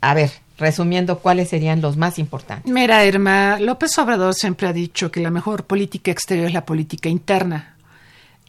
[0.00, 2.72] a ver, resumiendo, ¿cuáles serían los más importantes?
[2.72, 7.08] Mira, Irma, López Obrador siempre ha dicho que la mejor política exterior es la política
[7.08, 7.76] interna.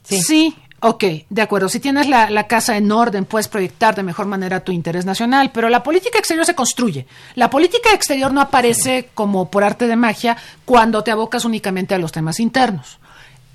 [0.03, 0.21] Sí.
[0.21, 1.69] sí ok, de acuerdo.
[1.69, 5.51] Si tienes la, la, casa en orden, puedes proyectar de mejor manera tu interés nacional,
[5.53, 7.07] pero la política exterior se construye.
[7.35, 11.97] La política exterior no aparece como por arte de magia cuando te abocas únicamente a
[11.97, 12.99] los temas internos.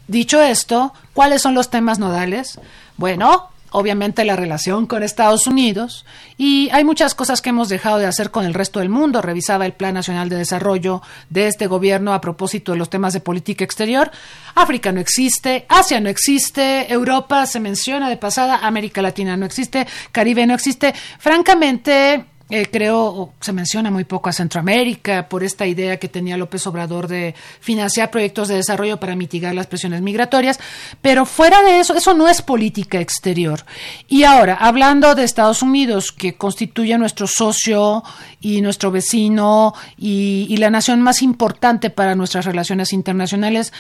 [0.08, 2.58] Dicho esto, ¿cuáles son los temas nodales?
[2.96, 6.04] Bueno, obviamente la relación con Estados Unidos
[6.38, 9.22] y hay muchas cosas que hemos dejado de hacer con el resto del mundo.
[9.22, 13.20] Revisaba el Plan Nacional de Desarrollo de este gobierno a propósito de los temas de
[13.20, 14.10] política exterior.
[14.54, 19.86] África no existe, Asia no existe, Europa se menciona de pasada, América Latina no existe,
[20.12, 20.94] Caribe no existe.
[21.18, 26.66] Francamente, eh, creo, se menciona muy poco a Centroamérica por esta idea que tenía López
[26.66, 30.60] Obrador de financiar proyectos de desarrollo para mitigar las presiones migratorias,
[31.00, 33.64] pero fuera de eso, eso no es política exterior.
[34.06, 38.02] Y ahora, hablando de Estados Unidos, que constituye nuestro socio
[38.42, 43.72] y nuestro vecino y, y la nación más importante para nuestras relaciones internacionales,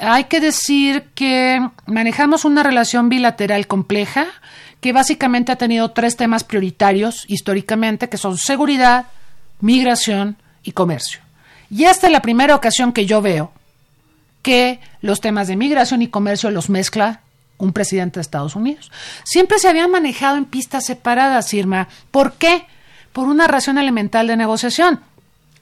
[0.00, 4.26] hay que decir que manejamos una relación bilateral compleja,
[4.80, 9.06] que básicamente ha tenido tres temas prioritarios históricamente, que son seguridad,
[9.60, 11.20] migración y comercio.
[11.70, 13.52] Y esta es la primera ocasión que yo veo
[14.42, 17.22] que los temas de migración y comercio los mezcla
[17.58, 18.92] un presidente de Estados Unidos.
[19.24, 21.88] Siempre se habían manejado en pistas separadas, Irma.
[22.10, 22.66] ¿Por qué?
[23.12, 25.00] Por una razón elemental de negociación.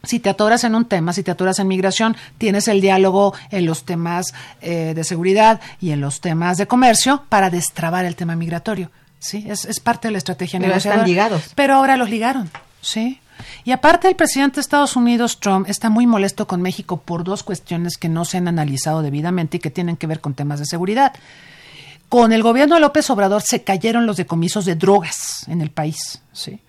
[0.03, 3.65] Si te atoras en un tema, si te atoras en migración, tienes el diálogo en
[3.65, 8.37] los temas eh, de seguridad y en los temas de comercio para destrabar el tema
[8.37, 8.91] migratorio.
[9.25, 11.53] Sí, es, es parte de la estrategia Pero están ligados.
[11.55, 12.51] Pero ahora los ligaron,
[12.83, 13.21] sí.
[13.65, 17.43] Y aparte el presidente de Estados Unidos, Trump, está muy molesto con México por dos
[17.43, 20.67] cuestiones que no se han analizado debidamente y que tienen que ver con temas de
[20.67, 21.15] seguridad.
[22.11, 26.21] Con el gobierno de López Obrador se cayeron los decomisos de drogas en el país,
[26.35, 26.61] sí.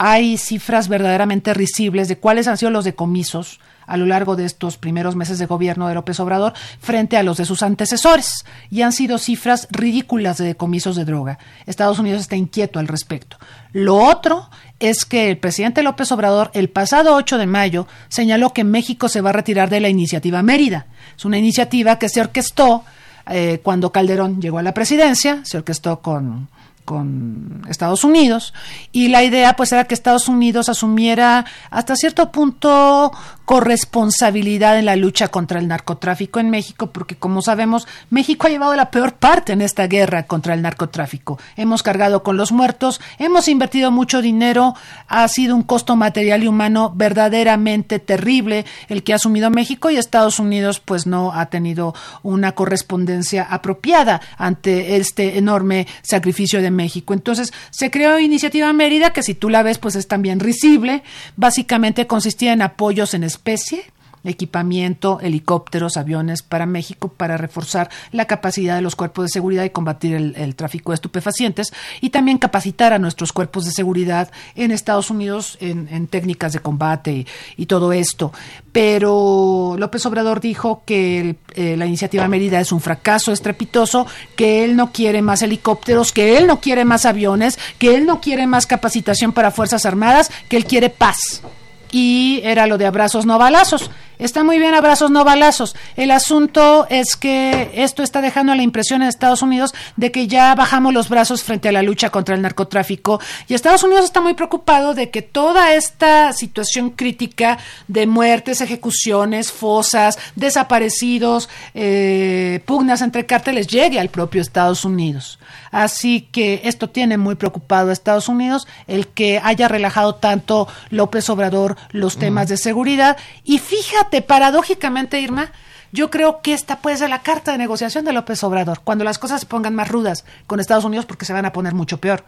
[0.00, 4.76] Hay cifras verdaderamente risibles de cuáles han sido los decomisos a lo largo de estos
[4.76, 8.92] primeros meses de gobierno de López Obrador frente a los de sus antecesores y han
[8.92, 11.40] sido cifras ridículas de decomisos de droga.
[11.66, 13.38] Estados Unidos está inquieto al respecto.
[13.72, 18.62] Lo otro es que el presidente López Obrador el pasado 8 de mayo señaló que
[18.62, 20.86] México se va a retirar de la iniciativa Mérida.
[21.16, 22.84] Es una iniciativa que se orquestó
[23.28, 26.48] eh, cuando Calderón llegó a la presidencia, se orquestó con
[26.88, 28.54] con Estados Unidos
[28.92, 33.12] y la idea pues era que Estados Unidos asumiera hasta cierto punto
[33.48, 38.76] corresponsabilidad en la lucha contra el narcotráfico en México porque como sabemos México ha llevado
[38.76, 41.38] la peor parte en esta guerra contra el narcotráfico.
[41.56, 44.74] Hemos cargado con los muertos, hemos invertido mucho dinero,
[45.06, 49.96] ha sido un costo material y humano verdaderamente terrible el que ha asumido México y
[49.96, 57.14] Estados Unidos pues no ha tenido una correspondencia apropiada ante este enorme sacrificio de México.
[57.14, 61.02] Entonces se creó Iniciativa Mérida, que si tú la ves, pues es también risible.
[61.36, 63.84] Básicamente consistía en apoyos en especie
[64.24, 69.70] equipamiento, helicópteros, aviones para México para reforzar la capacidad de los cuerpos de seguridad y
[69.70, 75.10] combatir el, tráfico de estupefacientes y también capacitar a nuestros cuerpos de seguridad en Estados
[75.10, 78.32] Unidos en, técnicas de combate y, todo esto.
[78.72, 84.74] Pero López Obrador dijo que eh, la iniciativa Mérida es un fracaso estrepitoso, que él
[84.74, 88.66] no quiere más helicópteros, que él no quiere más aviones, que él no quiere más
[88.66, 91.42] capacitación para Fuerzas Armadas, que él quiere paz
[91.90, 93.90] y era lo de abrazos no balazos.
[94.18, 95.76] Está muy bien abrazos no balazos.
[95.96, 100.54] El asunto es que esto está dejando la impresión en Estados Unidos de que ya
[100.54, 104.34] bajamos los brazos frente a la lucha contra el narcotráfico y Estados Unidos está muy
[104.34, 113.26] preocupado de que toda esta situación crítica de muertes, ejecuciones, fosas, desaparecidos, eh, pugnas entre
[113.26, 115.38] cárteles llegue al propio Estados Unidos.
[115.70, 121.28] Así que esto tiene muy preocupado a Estados Unidos, el que haya relajado tanto López
[121.30, 125.52] Obrador los temas de seguridad y fíjate paradójicamente, Irma,
[125.92, 129.18] yo creo que esta puede ser la carta de negociación de López Obrador, cuando las
[129.18, 132.24] cosas se pongan más rudas con Estados Unidos porque se van a poner mucho peor.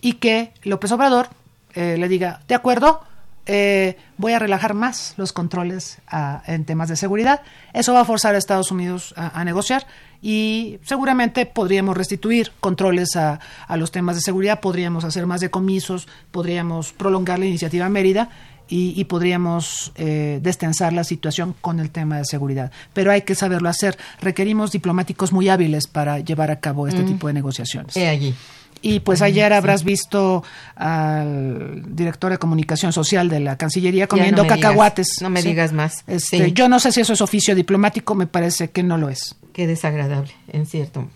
[0.00, 1.28] Y que López Obrador
[1.74, 3.02] eh, le diga, de acuerdo,
[3.46, 5.98] eh, voy a relajar más los controles
[6.46, 7.42] en temas de seguridad.
[7.72, 9.86] Eso va a forzar a Estados Unidos a, negociar
[10.20, 16.06] y seguramente podríamos restituir controles a, a, los temas de seguridad, podríamos hacer más decomisos,
[16.30, 18.28] podríamos prolongar la iniciativa Mérida
[18.74, 22.72] y, podríamos eh, destensar la situación con el tema de seguridad.
[22.94, 23.98] Pero hay que saberlo hacer.
[24.20, 27.06] Requerimos diplomáticos muy hábiles para llevar a cabo este mm.
[27.06, 27.94] tipo de negociaciones.
[27.96, 28.34] allí.
[28.80, 30.42] Y pues ayer habrás visto
[30.74, 35.18] al director de comunicación social de la Cancillería comiendo cacahuates.
[35.20, 36.02] no me digas más.
[36.06, 39.36] Este, yo no sé si eso es oficio diplomático, me parece que no lo es.
[39.52, 41.08] Qué desagradable, en cierto.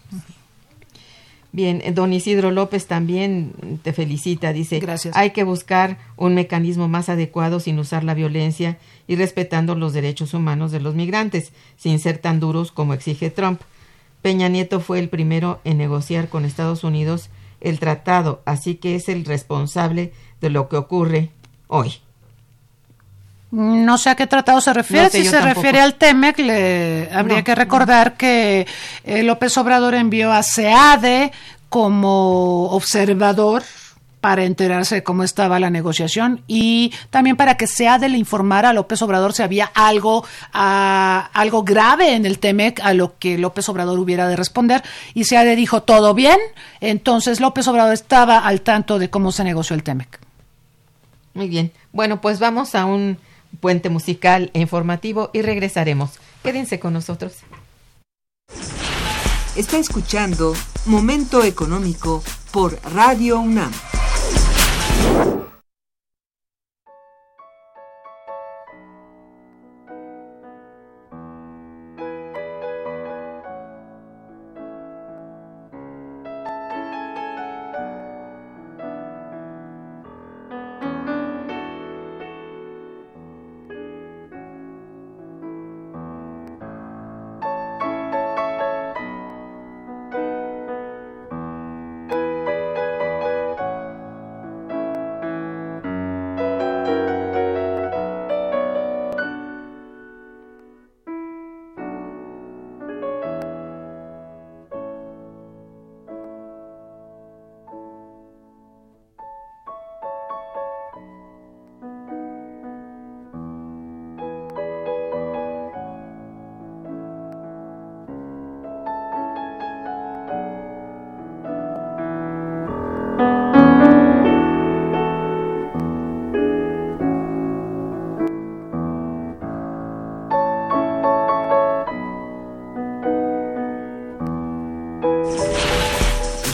[1.57, 5.17] Bien, don Isidro López también te felicita, dice, Gracias.
[5.17, 8.77] hay que buscar un mecanismo más adecuado sin usar la violencia
[9.09, 13.63] y respetando los derechos humanos de los migrantes, sin ser tan duros como exige Trump.
[14.21, 17.31] Peña Nieto fue el primero en negociar con Estados Unidos
[17.63, 21.31] el tratado, así que es el responsable de lo que ocurre
[21.69, 21.95] hoy.
[23.51, 25.05] No sé a qué tratado se refiere.
[25.05, 25.55] No sé, si se tampoco.
[25.55, 28.67] refiere al TEMEC, le habría No, que recordar que
[29.05, 31.33] eh, López Obrador envió a SEADE
[31.69, 33.63] como observador
[34.21, 38.73] para enterarse de cómo estaba la negociación y también para que SEADE le informara a
[38.73, 44.01] López Obrador si había algo, algo grave en el TEMEC a lo que López Obrador
[44.01, 44.83] hubiera de responder.
[45.15, 46.39] Y SEADE dijo todo bien,
[46.81, 50.19] entonces López Obrador estaba al tanto de cómo se negoció el TEMEC.
[51.35, 51.71] Muy bien.
[51.93, 53.19] Bueno, pues vamos a un
[53.57, 56.11] puente musical e informativo y regresaremos.
[56.43, 57.39] Quédense con nosotros.
[59.57, 60.55] Está escuchando
[60.85, 63.73] Momento Económico por Radio UNAM.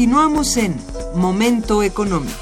[0.00, 0.74] Continuamos en
[1.14, 2.32] Momento Económico.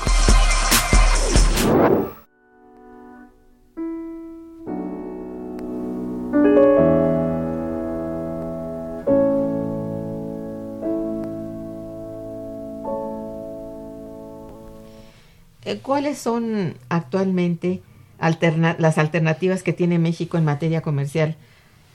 [15.64, 17.82] Eh, ¿Cuáles son actualmente
[18.20, 21.34] las alternativas que tiene México en materia comercial,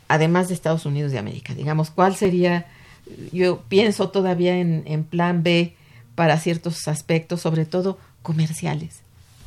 [0.09, 1.53] además de Estados Unidos de América?
[1.53, 2.66] Digamos, ¿cuál sería,
[3.31, 5.75] yo pienso todavía en, en plan B
[6.15, 9.01] para ciertos aspectos, sobre todo comerciales?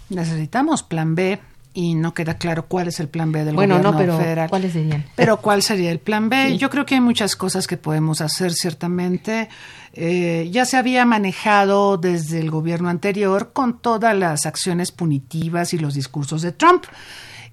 [0.09, 1.39] Necesitamos plan B
[1.75, 4.49] y no queda claro cuál es el plan B del Bueno, gobierno no, pero federal.
[4.49, 5.05] ¿cuáles serían?
[5.15, 6.51] Pero ¿cuál sería el plan B?
[6.51, 6.59] Sí.
[6.59, 9.49] Yo creo que hay muchas cosas que podemos hacer, ciertamente.
[9.93, 15.79] Eh, ya se había manejado desde el gobierno anterior con todas las acciones punitivas y
[15.79, 16.85] los discursos de Trump.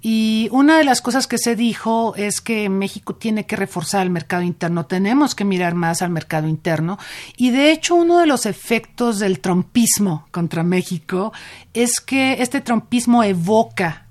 [0.05, 4.09] Y una de las cosas que se dijo es que México tiene que reforzar el
[4.09, 6.99] mercado interno, tenemos que mirar más al mercado interno.
[7.37, 11.31] Y de hecho, uno de los efectos del trompismo contra México
[11.73, 14.07] es que este trompismo evoca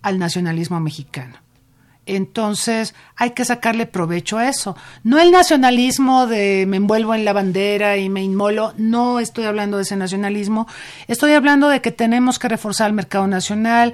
[0.00, 1.34] al nacionalismo mexicano.
[2.04, 4.76] Entonces hay que sacarle provecho a eso.
[5.04, 9.76] No el nacionalismo de me envuelvo en la bandera y me inmolo, no estoy hablando
[9.76, 10.66] de ese nacionalismo,
[11.06, 13.92] estoy hablando de que tenemos que reforzar el mercado nacional,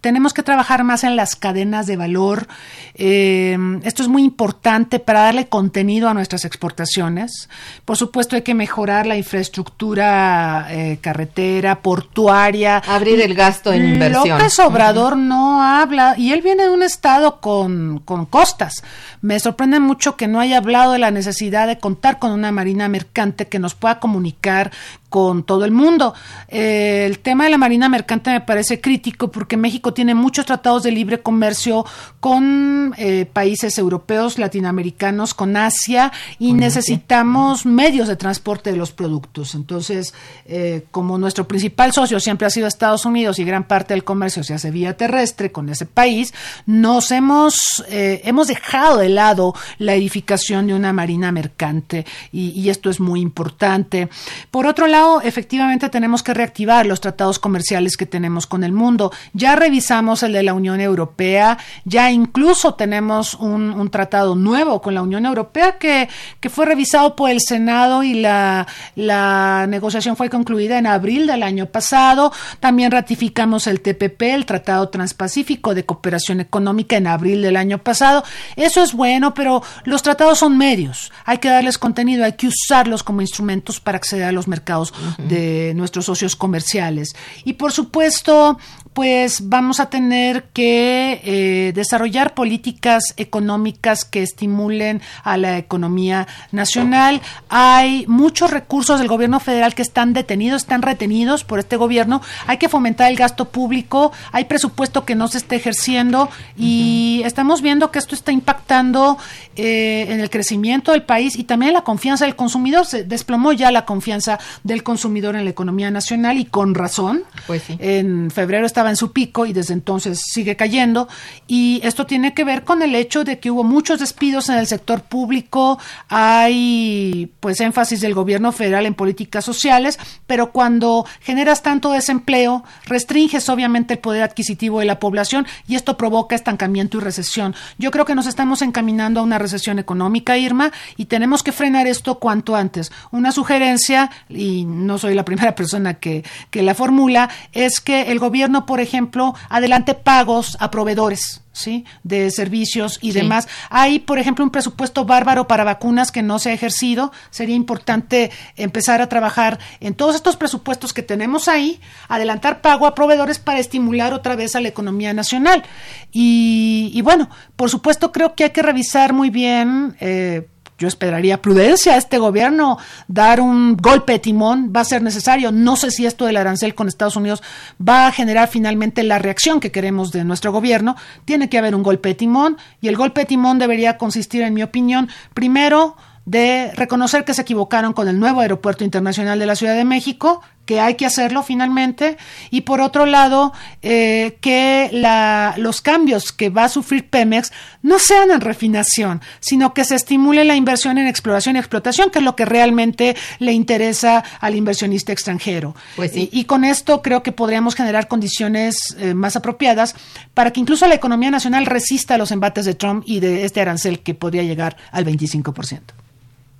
[0.00, 2.46] tenemos que trabajar más en las cadenas de valor.
[2.94, 7.48] Eh, esto es muy importante para darle contenido a nuestras exportaciones.
[7.84, 12.78] Por supuesto hay que mejorar la infraestructura eh, carretera, portuaria.
[12.86, 14.38] Abrir el gasto en inversión.
[14.38, 18.82] López Obrador no habla, y él viene de un estado con, con costas.
[19.20, 22.88] Me sorprende mucho que no haya hablado de la necesidad de contar con una marina
[22.88, 24.72] mercante que nos pueda comunicar
[25.12, 26.14] con todo el mundo.
[26.48, 30.84] Eh, el tema de la marina mercante me parece crítico porque México tiene muchos tratados
[30.84, 31.84] de libre comercio
[32.18, 39.54] con eh, países europeos, latinoamericanos, con Asia y necesitamos medios de transporte de los productos.
[39.54, 40.14] Entonces,
[40.46, 44.42] eh, como nuestro principal socio siempre ha sido Estados Unidos y gran parte del comercio
[44.42, 46.32] se hace vía terrestre con ese país,
[46.64, 52.88] nos hemos, hemos dejado de lado la edificación de una marina mercante y, y esto
[52.88, 54.08] es muy importante.
[54.50, 59.12] Por otro lado, efectivamente tenemos que reactivar los tratados comerciales que tenemos con el mundo.
[59.32, 65.02] Ya revisamos el de la Unión Europea, ya incluso tenemos un, tratado nuevo con la
[65.02, 66.08] Unión Europea que,
[66.40, 71.42] que fue revisado por el Senado y la, la negociación fue concluida en abril del
[71.42, 72.32] año pasado.
[72.60, 78.24] También ratificamos el TPP, el Tratado Transpacífico de Cooperación Económica, en abril del año pasado.
[78.56, 81.12] Eso es bueno, pero los tratados son medios.
[81.24, 85.72] Hay que darles contenido, hay que usarlos como instrumentos para acceder a los mercados de
[85.74, 87.14] nuestros socios comerciales.
[87.44, 88.58] Y por supuesto,
[88.94, 97.22] pues vamos a tener que eh, desarrollar políticas económicas que estimulen a la economía nacional.
[97.48, 102.20] Hay muchos recursos del gobierno federal que están detenidos, están retenidos por este gobierno.
[102.46, 107.62] Hay que fomentar el gasto público, hay presupuesto que no se está ejerciendo y estamos
[107.62, 109.16] viendo que esto está impactando
[109.56, 112.84] eh, en el crecimiento del país y también en la confianza del consumidor.
[112.86, 117.24] Se desplomó ya la confianza del consumidor en la economía nacional y con razón.
[117.46, 117.76] Pues sí.
[117.78, 121.08] En febrero está en su pico y desde entonces sigue cayendo.
[121.46, 124.66] Y esto tiene que ver con el hecho de que hubo muchos despidos en el
[124.66, 125.78] sector público,
[126.08, 133.48] hay pues énfasis del gobierno federal en políticas sociales, pero cuando generas tanto desempleo, restringes
[133.48, 137.54] obviamente el poder adquisitivo de la población y esto provoca estancamiento y recesión.
[137.78, 141.86] Yo creo que nos estamos encaminando a una recesión económica, Irma, y tenemos que frenar
[141.86, 142.92] esto cuanto antes.
[143.10, 148.18] Una sugerencia, y no soy la primera persona que, que la formula, es que el
[148.18, 151.42] gobierno, por ejemplo, adelante pagos a proveedores.
[151.52, 151.84] ¿sí?
[152.04, 153.46] de servicios y demás.
[153.68, 157.12] Hay, por ejemplo, un presupuesto bárbaro para vacunas que no se ha ejercido.
[157.28, 162.94] Sería importante empezar a trabajar en todos estos presupuestos que tenemos ahí, adelantar pago a
[162.94, 165.62] proveedores para estimular otra vez a la economía nacional.
[166.10, 169.94] Y, y bueno, por supuesto, creo que hay que revisar muy bien.
[170.00, 170.48] Eh,
[170.82, 172.76] yo esperaría prudencia a este gobierno,
[173.06, 175.52] dar un golpe de timón va a ser necesario.
[175.52, 177.40] No sé si esto del arancel con Estados Unidos
[177.80, 180.96] va a generar finalmente la reacción que queremos de nuestro gobierno.
[181.24, 184.54] Tiene que haber un golpe de timón y el golpe de timón debería consistir, en
[184.54, 189.54] mi opinión, primero, de reconocer que se equivocaron con el nuevo aeropuerto internacional de la
[189.54, 192.16] Ciudad de México, que hay que hacerlo finalmente,
[192.50, 193.52] y por otro lado,
[193.82, 197.52] eh, que la, los cambios que va a sufrir Pemex
[197.82, 202.20] no sean en refinación, sino que se estimule la inversión en exploración y explotación, que
[202.20, 205.74] es lo que realmente le interesa al inversionista extranjero.
[205.96, 209.94] Pues y, con esto creo que podríamos generar condiciones eh, más apropiadas
[210.34, 213.60] para que incluso la economía nacional resista a los embates de Trump y de este
[213.60, 215.80] arancel que podría llegar al 25%.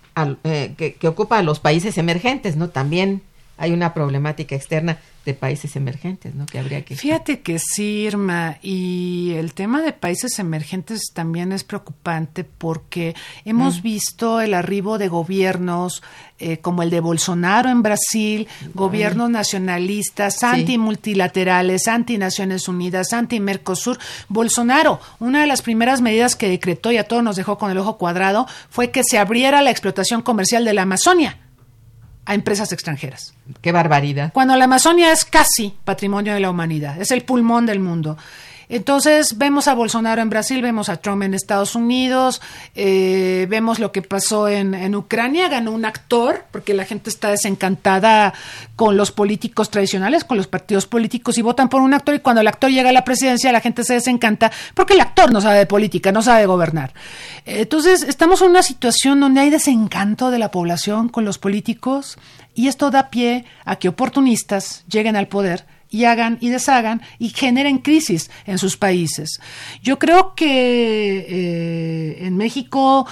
[0.45, 2.71] eh, que, ocupa a los países emergentes, ¿no?
[2.71, 3.23] También
[3.57, 6.45] hay una problemática externa de países emergentes, ¿no?
[6.45, 6.97] Que habría que...
[6.97, 13.15] Fíjate que sí, Irma, y el tema de países emergentes también es preocupante porque
[13.47, 13.83] hemos mm.
[13.83, 16.03] visto el arribo de gobiernos
[16.39, 23.99] eh, como el de Bolsonaro en Brasil, gobiernos nacionalistas, anti-multilaterales, anti-Naciones Unidas, anti-Mercosur.
[24.29, 27.79] Bolsonaro, una de las primeras medidas que decretó y a todos nos dejó con el
[27.79, 31.39] ojo cuadrado fue que se abriera la explotación comercial de la Amazonia
[32.27, 33.35] a empresas extranjeras.
[33.61, 34.33] Qué barbaridad.
[34.33, 38.17] Cuando la Amazonia es casi patrimonio de la humanidad, es el pulmón del mundo.
[38.69, 42.41] Entonces vemos a Bolsonaro en Brasil, vemos a Trump en Estados Unidos,
[42.75, 47.31] eh, vemos lo que pasó en, en, Ucrania, ganó un actor, porque la gente está
[47.31, 48.35] desencantada
[48.77, 52.41] con los políticos tradicionales, con los partidos políticos y votan por un actor y cuando
[52.41, 55.59] el actor llega a la presidencia la gente se desencanta porque el actor no sabe
[55.59, 56.93] de política, no sabe gobernar.
[57.45, 62.19] Entonces estamos en una situación donde hay desencanto de la población con los políticos
[62.55, 67.29] y esto da pie a que oportunistas lleguen al poder y hagan y deshagan y
[67.29, 69.41] generen crisis en sus países.
[69.81, 73.07] Yo creo que eh, en México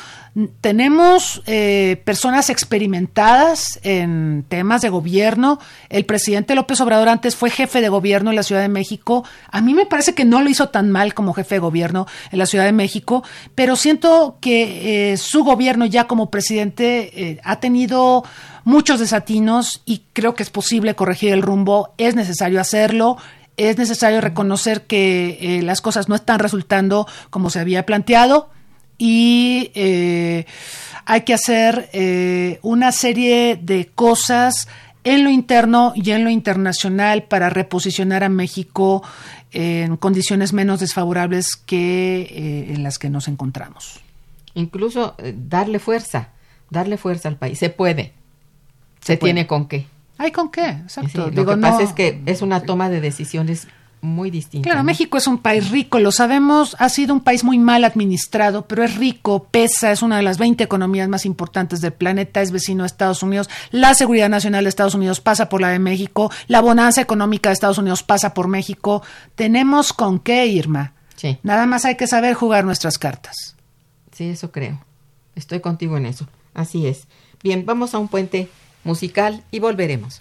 [0.61, 5.59] tenemos eh, personas experimentadas en temas de gobierno.
[5.91, 9.25] El presidente López Obrador antes fue jefe de gobierno en la Ciudad de México.
[9.51, 12.39] A mí me parece que no lo hizo tan mal como jefe de gobierno en
[12.39, 13.23] la Ciudad de México,
[13.55, 18.25] pero siento que eh, su gobierno ya como presidente ha tenido
[18.65, 23.19] muchos desatinos y creo que es posible corregir el rumbo, es necesario hacerlo,
[23.57, 28.49] es necesario reconocer que eh, las cosas no están resultando como se había planteado
[28.99, 30.47] y eh,
[31.05, 34.69] hay que hacer eh, una serie de cosas
[35.05, 39.03] en lo interno y en lo internacional para reposicionar a México
[39.51, 44.01] en condiciones menos desfavorables que en las que nos encontramos.
[44.55, 46.29] Incluso darle fuerza,
[46.71, 47.59] darle fuerza al país.
[47.59, 48.13] Se puede,
[49.01, 49.87] se, tiene con qué.
[50.19, 51.31] Hay con qué, exacto.
[51.33, 53.67] lo que pasa es que es una toma de decisiones
[54.03, 54.69] muy distinta.
[54.69, 58.67] Claro, México es un país rico, lo sabemos, ha sido un país muy mal administrado,
[58.67, 62.51] pero es rico, pesa, es una de las 20 economías más importantes del planeta, es
[62.51, 66.33] vecino de Estados Unidos, la seguridad nacional de Estados Unidos pasa por la de México,
[66.49, 69.03] la bonanza económica de Estados Unidos pasa por México.
[69.37, 70.95] Tenemos con qué, Irma.
[71.15, 71.39] Sí.
[71.45, 73.55] Nada más hay que saber jugar nuestras cartas.
[74.11, 74.81] Sí, eso creo.
[75.37, 76.27] Estoy contigo en eso.
[76.55, 77.07] Así es.
[77.43, 78.49] Bien, vamos a un puente
[78.83, 80.21] musical y volveremos.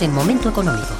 [0.00, 0.92] En Momento Económico.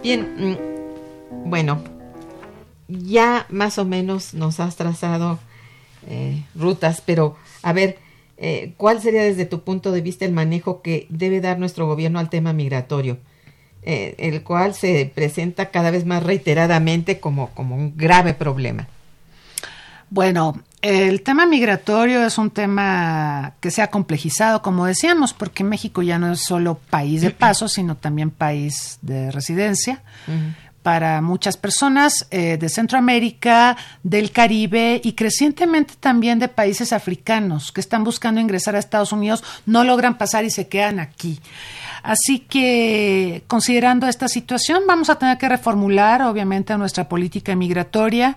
[0.00, 1.82] Bien, mm, bueno,
[2.86, 5.40] ya más o menos nos has trazado
[6.06, 7.98] eh, rutas, pero a ver,
[8.36, 12.20] eh, ¿cuál sería desde tu punto de vista el manejo que debe dar nuestro gobierno
[12.20, 13.18] al tema migratorio?
[13.88, 18.88] Eh, el cual se presenta cada vez más reiteradamente como, como un grave problema.
[20.10, 26.02] Bueno, el tema migratorio es un tema que se ha complejizado, como decíamos, porque México
[26.02, 30.02] ya no es solo país de paso, sino también país de residencia.
[30.82, 37.80] para muchas personas eh, de Centroamérica, del Caribe y crecientemente también de países africanos que
[37.80, 41.40] están buscando ingresar a Estados Unidos, no logran pasar y se quedan aquí.
[42.06, 48.36] Así que, considerando esta situación, vamos a tener que reformular, obviamente, nuestra política migratoria.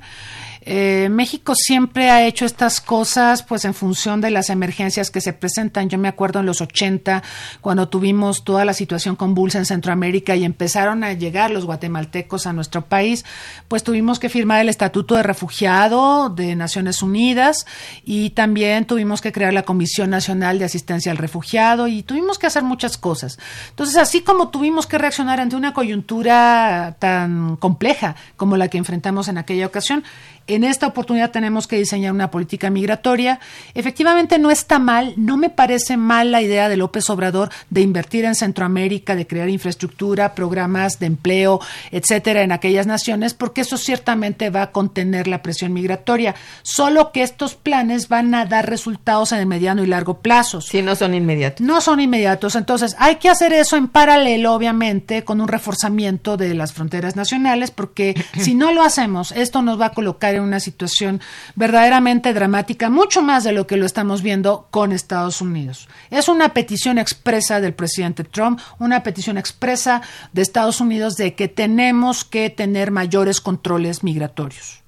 [0.62, 5.34] Eh, México siempre ha hecho estas cosas pues en función de las emergencias que se
[5.34, 5.89] presentan.
[5.89, 7.24] Yo me acuerdo en los 80
[7.62, 12.53] cuando tuvimos toda la situación convulsa en Centroamérica y empezaron a llegar los guatemaltecos a
[12.53, 13.26] nuestro país,
[13.68, 17.66] pues tuvimos que firmar el Estatuto de Refugiado de Naciones Unidas
[18.03, 22.47] y también tuvimos que crear la Comisión Nacional de Asistencia al Refugiado y tuvimos que
[22.47, 23.39] hacer muchas cosas.
[23.70, 29.28] Entonces, así como tuvimos que reaccionar ante una coyuntura tan compleja como la que enfrentamos
[29.28, 30.03] en aquella ocasión,
[30.49, 33.39] en esta oportunidad tenemos que diseñar una política migratoria.
[33.73, 38.25] Efectivamente no está mal, no me parece mal la idea de López Obrador de invertir
[38.25, 41.59] en Centroamérica, de crear infraestructura, programas de empleo,
[41.91, 46.35] etcétera, en aquellas naciones, porque eso ciertamente va a contener la presión migratoria.
[46.63, 50.61] Solo que estos planes van a dar resultados en el mediano y largo plazo.
[50.61, 51.65] Si no son inmediatos.
[51.65, 52.55] No son inmediatos.
[52.55, 57.71] Entonces, hay que hacer eso en paralelo, obviamente, con un reforzamiento de las fronteras nacionales,
[57.71, 61.21] porque si no lo hacemos, esto nos va a colocar una situación
[61.55, 65.87] verdaderamente dramática, mucho más de lo que lo estamos viendo con Estados Unidos.
[66.09, 70.01] Es una petición expresa del presidente Trump, una petición expresa
[70.33, 74.81] de Estados Unidos de que tenemos que tener mayores controles migratorios.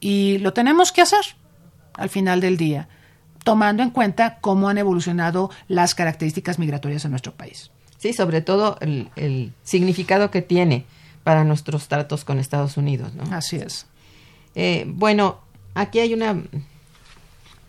[0.00, 1.24] Y lo tenemos que hacer
[1.94, 2.88] al final del día,
[3.44, 7.70] tomando en cuenta cómo han evolucionado las características migratorias en nuestro país.
[7.98, 10.84] Sí, sobre todo el, el significado que tiene
[11.24, 13.14] para nuestros tratos con Estados Unidos.
[13.14, 13.24] ¿no?
[13.34, 13.86] Así es.
[14.54, 15.40] Eh, bueno,
[15.74, 16.42] aquí hay una,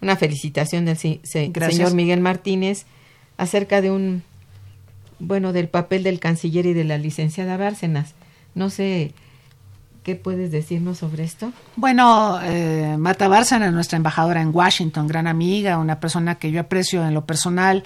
[0.01, 2.86] una felicitación del señor Miguel Martínez
[3.38, 4.23] acerca de un,
[5.19, 8.13] bueno, del papel del canciller y de la licenciada Bárcenas.
[8.53, 9.13] No sé,
[10.03, 11.51] ¿qué puedes decirnos sobre esto?
[11.75, 17.05] Bueno, eh, Marta Bárcenas, nuestra embajadora en Washington, gran amiga, una persona que yo aprecio
[17.05, 17.83] en lo personal,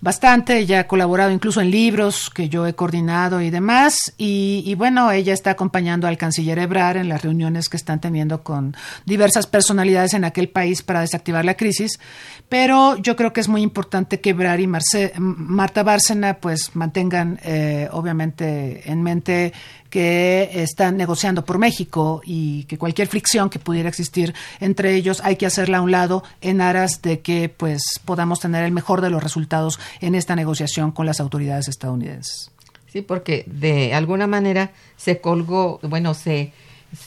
[0.00, 5.10] bastante, ella ha colaborado incluso en libros que yo he coordinado y demás, y, bueno,
[5.10, 10.14] ella está acompañando al canciller Ebrard en las reuniones que están teniendo con diversas personalidades
[10.14, 11.98] en aquel país para desactivar la crisis,
[12.48, 14.68] pero yo creo que es muy importante que Ebrard y
[15.18, 19.52] Marta Bárcena pues mantengan eh, obviamente en mente
[19.94, 25.36] que están negociando por México y que cualquier fricción que pudiera existir entre ellos hay
[25.36, 29.10] que hacerla a un lado en aras de que pues podamos tener el mejor de
[29.10, 32.50] los resultados en esta negociación con las autoridades estadounidenses.
[32.92, 36.52] Sí, porque de alguna manera se colgó, bueno, se,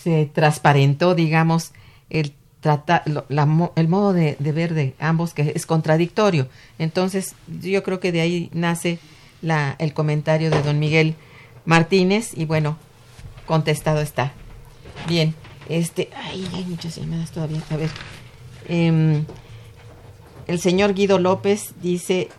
[0.01, 1.73] se transparentó, digamos,
[2.09, 2.31] el
[2.61, 6.47] trata, el modo de, de, ver de ambos que es contradictorio.
[6.79, 8.97] Entonces, yo creo que de ahí nace
[9.41, 11.15] la, el comentario de don Miguel
[11.67, 12.77] Martínez y bueno,
[13.45, 14.31] contestado está.
[15.07, 15.35] Bien,
[15.67, 17.61] este, ay, hay muchas llamadas todavía.
[17.69, 17.89] A ver,
[18.69, 19.25] em,
[20.47, 22.29] el señor Guido López dice,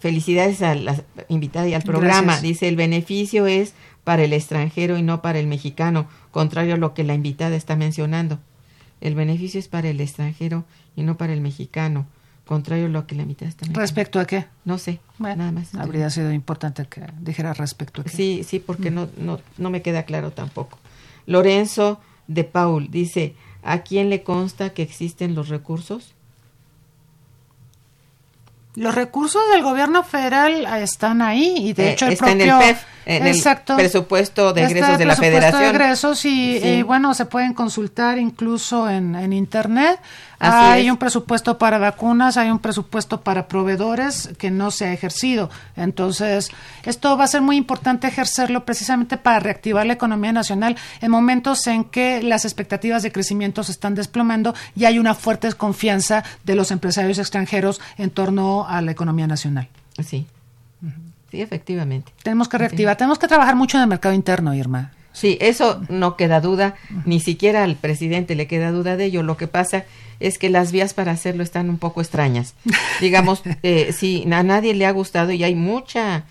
[0.00, 2.40] felicidades a la invitada y al programa.
[2.40, 6.92] Dice, el beneficio es para el extranjero y no para el mexicano, contrario a lo
[6.92, 8.40] que la invitada está mencionando.
[9.00, 10.64] El beneficio es para el extranjero
[10.96, 12.08] y no para el mexicano
[12.46, 13.66] contrario a lo que la mitad está.
[13.72, 14.46] ¿Respecto a qué?
[14.64, 15.74] No sé, nada más.
[15.74, 18.10] Habría sido importante que dijera respecto a qué.
[18.10, 20.78] Sí, sí, porque no, no, no me queda claro tampoco.
[21.26, 26.14] Lorenzo de Paul dice, ¿a quién le consta que existen los recursos?
[28.76, 33.42] Los recursos del gobierno federal están ahí y de eh, hecho el PEF, en el
[33.76, 35.62] presupuesto de egresos de la Federación.
[35.62, 39.98] De egresos y, y, bueno, se pueden consultar incluso en, en internet
[40.38, 45.50] hay un presupuesto para vacunas, hay un presupuesto para proveedores que no se ha ejercido.
[45.76, 46.50] Entonces,
[46.84, 51.66] esto va a ser muy importante ejercerlo precisamente para reactivar la economía nacional en momentos
[51.66, 56.54] en que las expectativas de crecimiento se están desplomando y hay una fuerte desconfianza de
[56.54, 59.68] los empresarios extranjeros en torno a la economía nacional.
[60.04, 60.26] Sí.
[61.36, 62.12] Sí, efectivamente.
[62.22, 64.92] Tenemos que reactivar, tenemos que trabajar mucho en el mercado interno, Irma.
[65.12, 69.22] Sí, eso no queda duda, ni siquiera al presidente le queda duda de ello.
[69.22, 69.84] Lo que pasa
[70.18, 72.54] es que las vías para hacerlo están un poco extrañas.
[73.00, 76.24] Digamos, eh, si a nadie le ha gustado y hay mucha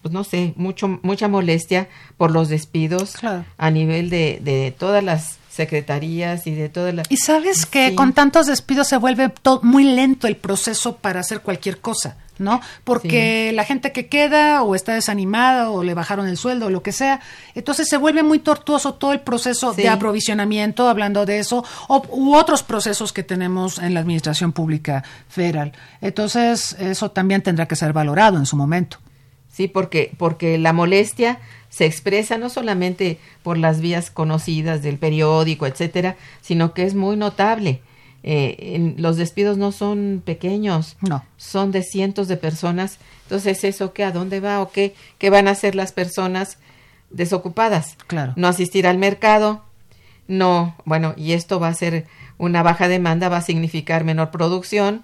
[0.00, 3.16] pues no sé, mucho, mucha molestia por los despidos
[3.58, 7.10] a nivel de, de todas las secretarías y de todas las...
[7.10, 9.30] Y sabes que con tantos despidos se vuelve
[9.62, 12.16] muy lento el proceso para hacer cualquier cosa.
[12.38, 12.60] ¿No?
[12.84, 16.82] Porque la gente que queda o está desanimada o le bajaron el sueldo o lo
[16.82, 17.20] que sea,
[17.54, 22.34] entonces se vuelve muy tortuoso todo el proceso de aprovisionamiento, hablando de eso, o, u
[22.34, 25.72] otros procesos que tenemos en la administración pública federal.
[26.00, 28.98] Entonces, eso también tendrá que ser valorado en su momento.
[29.50, 35.66] Sí, porque, porque la molestia se expresa no solamente por las vías conocidas del periódico,
[35.66, 37.82] etcétera, sino que es muy notable.
[38.22, 41.24] Eh, los despidos no son pequeños, no.
[41.36, 42.98] son de cientos de personas.
[43.24, 44.04] Entonces, ¿eso qué?
[44.04, 44.94] ¿A dónde va o qué?
[45.18, 46.58] ¿Qué van a hacer las personas
[47.10, 47.96] desocupadas?
[48.06, 48.32] Claro.
[48.36, 49.64] No asistir al mercado,
[50.26, 52.06] no, bueno, y esto va a ser
[52.36, 55.02] una baja demanda, va a significar menor producción,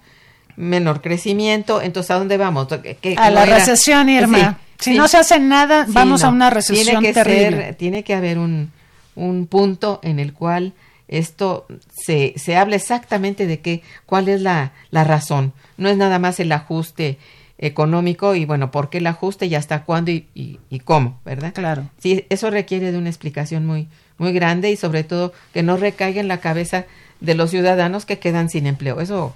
[0.55, 1.81] menor crecimiento.
[1.81, 2.67] Entonces, ¿a dónde vamos?
[2.71, 4.59] a la recesión, Irma.
[4.79, 7.73] si no se hace nada, vamos a una recesión tiene que terrible.
[7.73, 8.71] tiene que haber un,
[9.15, 10.73] un punto en el cual
[11.07, 15.53] esto se, se habla exactamente de qué, cuál es la, la razón.
[15.77, 17.17] No es nada más el ajuste
[17.57, 21.53] económico y bueno, por qué el ajuste y hasta cuándo y, y, cómo, ¿verdad?
[21.53, 21.89] Claro.
[21.99, 23.87] Sí, eso requiere de una explicación muy,
[24.17, 26.85] muy grande y sobre todo que no recaiga en la cabeza
[27.21, 28.99] de los ciudadanos que quedan sin empleo.
[28.99, 29.35] Eso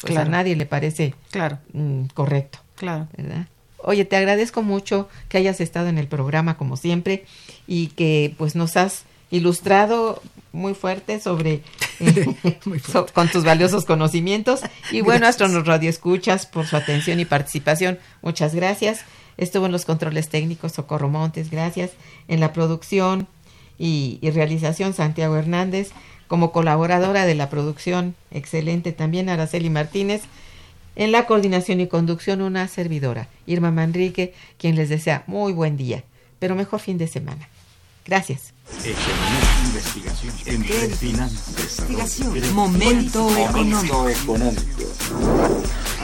[0.00, 1.58] pues a nadie le parece claro.
[1.72, 2.58] Mm, correcto.
[2.76, 3.08] Claro.
[3.16, 3.46] ¿verdad?
[3.82, 7.24] Oye, te agradezco mucho que hayas estado en el programa como siempre
[7.66, 10.22] y que pues nos has ilustrado
[10.52, 11.62] muy fuerte sobre
[12.00, 12.26] eh,
[13.12, 17.98] con tus valiosos conocimientos y bueno, nuestro radio escuchas por su atención y participación.
[18.22, 19.00] Muchas gracias.
[19.36, 21.92] Estuvo en los controles técnicos Socorro Montes, gracias.
[22.28, 23.26] En la producción
[23.78, 25.92] y realización Santiago Hernández
[26.30, 30.22] como colaboradora de la producción, excelente también Araceli Martínez,
[30.94, 36.04] en la coordinación y conducción una servidora, Irma Manrique, quien les desea muy buen día,
[36.38, 37.48] pero mejor fin de semana.
[38.06, 38.54] Gracias.
[40.52, 44.06] investigación, momento económico.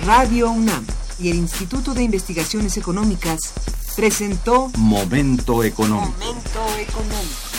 [0.04, 0.84] Radio UNAM
[1.18, 3.54] y el Instituto de Investigaciones Económicas
[3.96, 6.14] presentó Momento económico.
[6.18, 7.55] Momento económico.